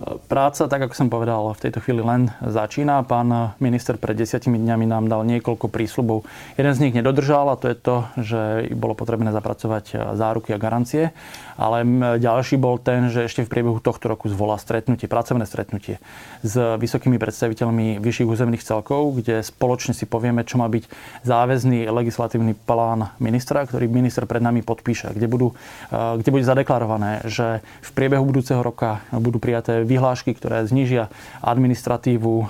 Práca, 0.04 0.68
tak 0.68 0.84
ako 0.90 0.96
som 1.00 1.08
povedal, 1.08 1.56
v 1.56 1.64
tejto 1.64 1.80
chvíli 1.80 2.04
len 2.04 2.28
začína. 2.44 3.08
Pán 3.08 3.56
minister 3.64 3.96
pred 3.96 4.20
desiatimi 4.20 4.60
dňami 4.60 4.84
nám 4.84 5.08
dal 5.08 5.24
niekoľko 5.24 5.72
prísľubov. 5.72 6.28
Jeden 6.60 6.74
z 6.76 6.82
nich 6.84 6.94
nedodržal 6.98 7.48
a 7.48 7.56
to 7.56 7.72
je 7.72 7.78
to, 7.80 7.96
že 8.20 8.42
bolo 8.76 9.00
potrebné 9.00 9.32
zapracovať 9.32 10.16
záruky 10.20 10.52
a 10.52 10.60
garancie. 10.60 11.16
Ale 11.56 11.86
ďalší 12.20 12.60
bol 12.60 12.82
ten, 12.82 13.14
že 13.14 13.30
ešte 13.30 13.46
v 13.46 13.54
priebehu 13.54 13.80
tohto 13.80 14.12
roku 14.12 14.28
zvolá 14.28 14.60
stretnutie, 14.60 15.08
pracovné 15.08 15.48
stretnutie 15.48 16.02
s 16.42 16.56
vysokými 16.58 17.16
predstaviteľmi 17.16 18.02
vyšších 18.02 18.28
územných 18.28 18.66
celkov, 18.66 19.22
kde 19.22 19.40
spoločne 19.46 19.96
si 19.96 20.04
povieme, 20.04 20.44
čo 20.44 20.58
má 20.60 20.68
byť 20.68 20.84
záväzný 21.24 21.88
legislatívny 21.88 22.58
plán 22.58 23.14
ministra, 23.22 23.64
ktorý 23.64 23.88
minister 23.88 24.26
pred 24.28 24.42
nami 24.42 24.66
podpíše, 24.66 25.14
kde, 25.14 25.30
budú, 25.30 25.54
kde 25.94 26.30
bude 26.34 26.44
zadeklarované, 26.44 27.24
že 27.30 27.62
v 27.86 27.90
priebehu 27.96 28.26
budúceho 28.26 28.60
roka 28.60 29.06
budú 29.14 29.38
prijaté 29.38 29.86
vyhlášky, 29.94 30.34
ktoré 30.34 30.66
znižia 30.66 31.14
administratívu 31.46 32.50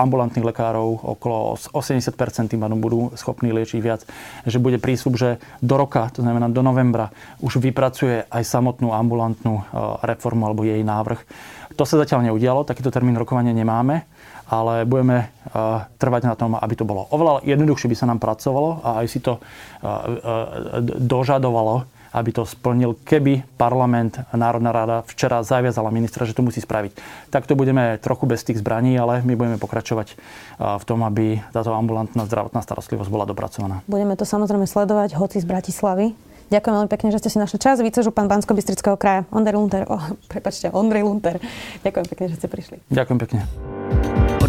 ambulantných 0.00 0.48
lekárov 0.48 1.04
okolo 1.04 1.60
80 1.76 2.00
tým 2.48 2.64
budú 2.80 3.12
schopní 3.20 3.52
liečiť 3.52 3.80
viac. 3.84 4.08
Že 4.48 4.58
bude 4.64 4.80
prísľub, 4.80 5.14
že 5.20 5.36
do 5.60 5.76
roka, 5.76 6.08
to 6.08 6.24
znamená 6.24 6.48
do 6.48 6.64
novembra, 6.64 7.12
už 7.44 7.60
vypracuje 7.60 8.24
aj 8.32 8.42
samotnú 8.48 8.96
ambulantnú 8.96 9.60
reformu 10.00 10.48
alebo 10.48 10.64
jej 10.64 10.80
návrh. 10.80 11.20
To 11.76 11.84
sa 11.84 12.00
zatiaľ 12.00 12.32
neudialo, 12.32 12.64
takýto 12.64 12.88
termín 12.88 13.20
rokovania 13.20 13.52
nemáme, 13.52 14.08
ale 14.50 14.82
budeme 14.88 15.30
trvať 16.00 16.22
na 16.26 16.34
tom, 16.34 16.58
aby 16.58 16.74
to 16.74 16.88
bolo 16.88 17.06
oveľa 17.14 17.46
jednoduchšie 17.46 17.86
by 17.86 17.96
sa 17.96 18.08
nám 18.10 18.18
pracovalo 18.18 18.82
a 18.82 19.04
aj 19.04 19.06
si 19.06 19.22
to 19.22 19.38
dožadovalo 20.98 21.86
aby 22.10 22.30
to 22.34 22.42
splnil, 22.42 22.98
keby 23.06 23.46
parlament, 23.54 24.18
Národná 24.34 24.74
rada 24.74 24.96
včera 25.06 25.42
zaviazala 25.46 25.94
ministra, 25.94 26.26
že 26.26 26.34
to 26.34 26.42
musí 26.42 26.58
spraviť. 26.58 26.92
Tak 27.30 27.46
to 27.46 27.54
budeme 27.54 27.98
trochu 28.02 28.26
bez 28.26 28.42
tých 28.42 28.58
zbraní, 28.58 28.98
ale 28.98 29.22
my 29.22 29.38
budeme 29.38 29.58
pokračovať 29.62 30.18
v 30.58 30.84
tom, 30.84 31.06
aby 31.06 31.38
táto 31.54 31.70
ambulantná 31.70 32.26
zdravotná 32.26 32.60
starostlivosť 32.60 33.10
bola 33.10 33.24
dopracovaná. 33.26 33.86
Budeme 33.86 34.18
to 34.18 34.26
samozrejme 34.26 34.66
sledovať, 34.66 35.14
hoci 35.14 35.38
z 35.38 35.46
Bratislavy. 35.46 36.12
Ďakujem 36.50 36.74
veľmi 36.82 36.90
pekne, 36.90 37.08
že 37.14 37.22
ste 37.22 37.30
si 37.30 37.38
našli 37.38 37.62
čas. 37.62 37.78
Vicežupan 37.78 38.26
bansko 38.26 38.58
bystrického 38.58 38.98
kraja, 38.98 39.22
Ondrej 39.30 39.54
Lunter. 39.54 39.86
Oh, 39.86 40.02
prepačte, 40.26 40.66
Ondrej 40.74 41.06
Lunter. 41.06 41.38
Ďakujem 41.86 42.06
pekne, 42.10 42.26
že 42.26 42.36
ste 42.42 42.48
prišli. 42.50 42.76
Ďakujem 42.90 43.18
pekne. 43.22 43.40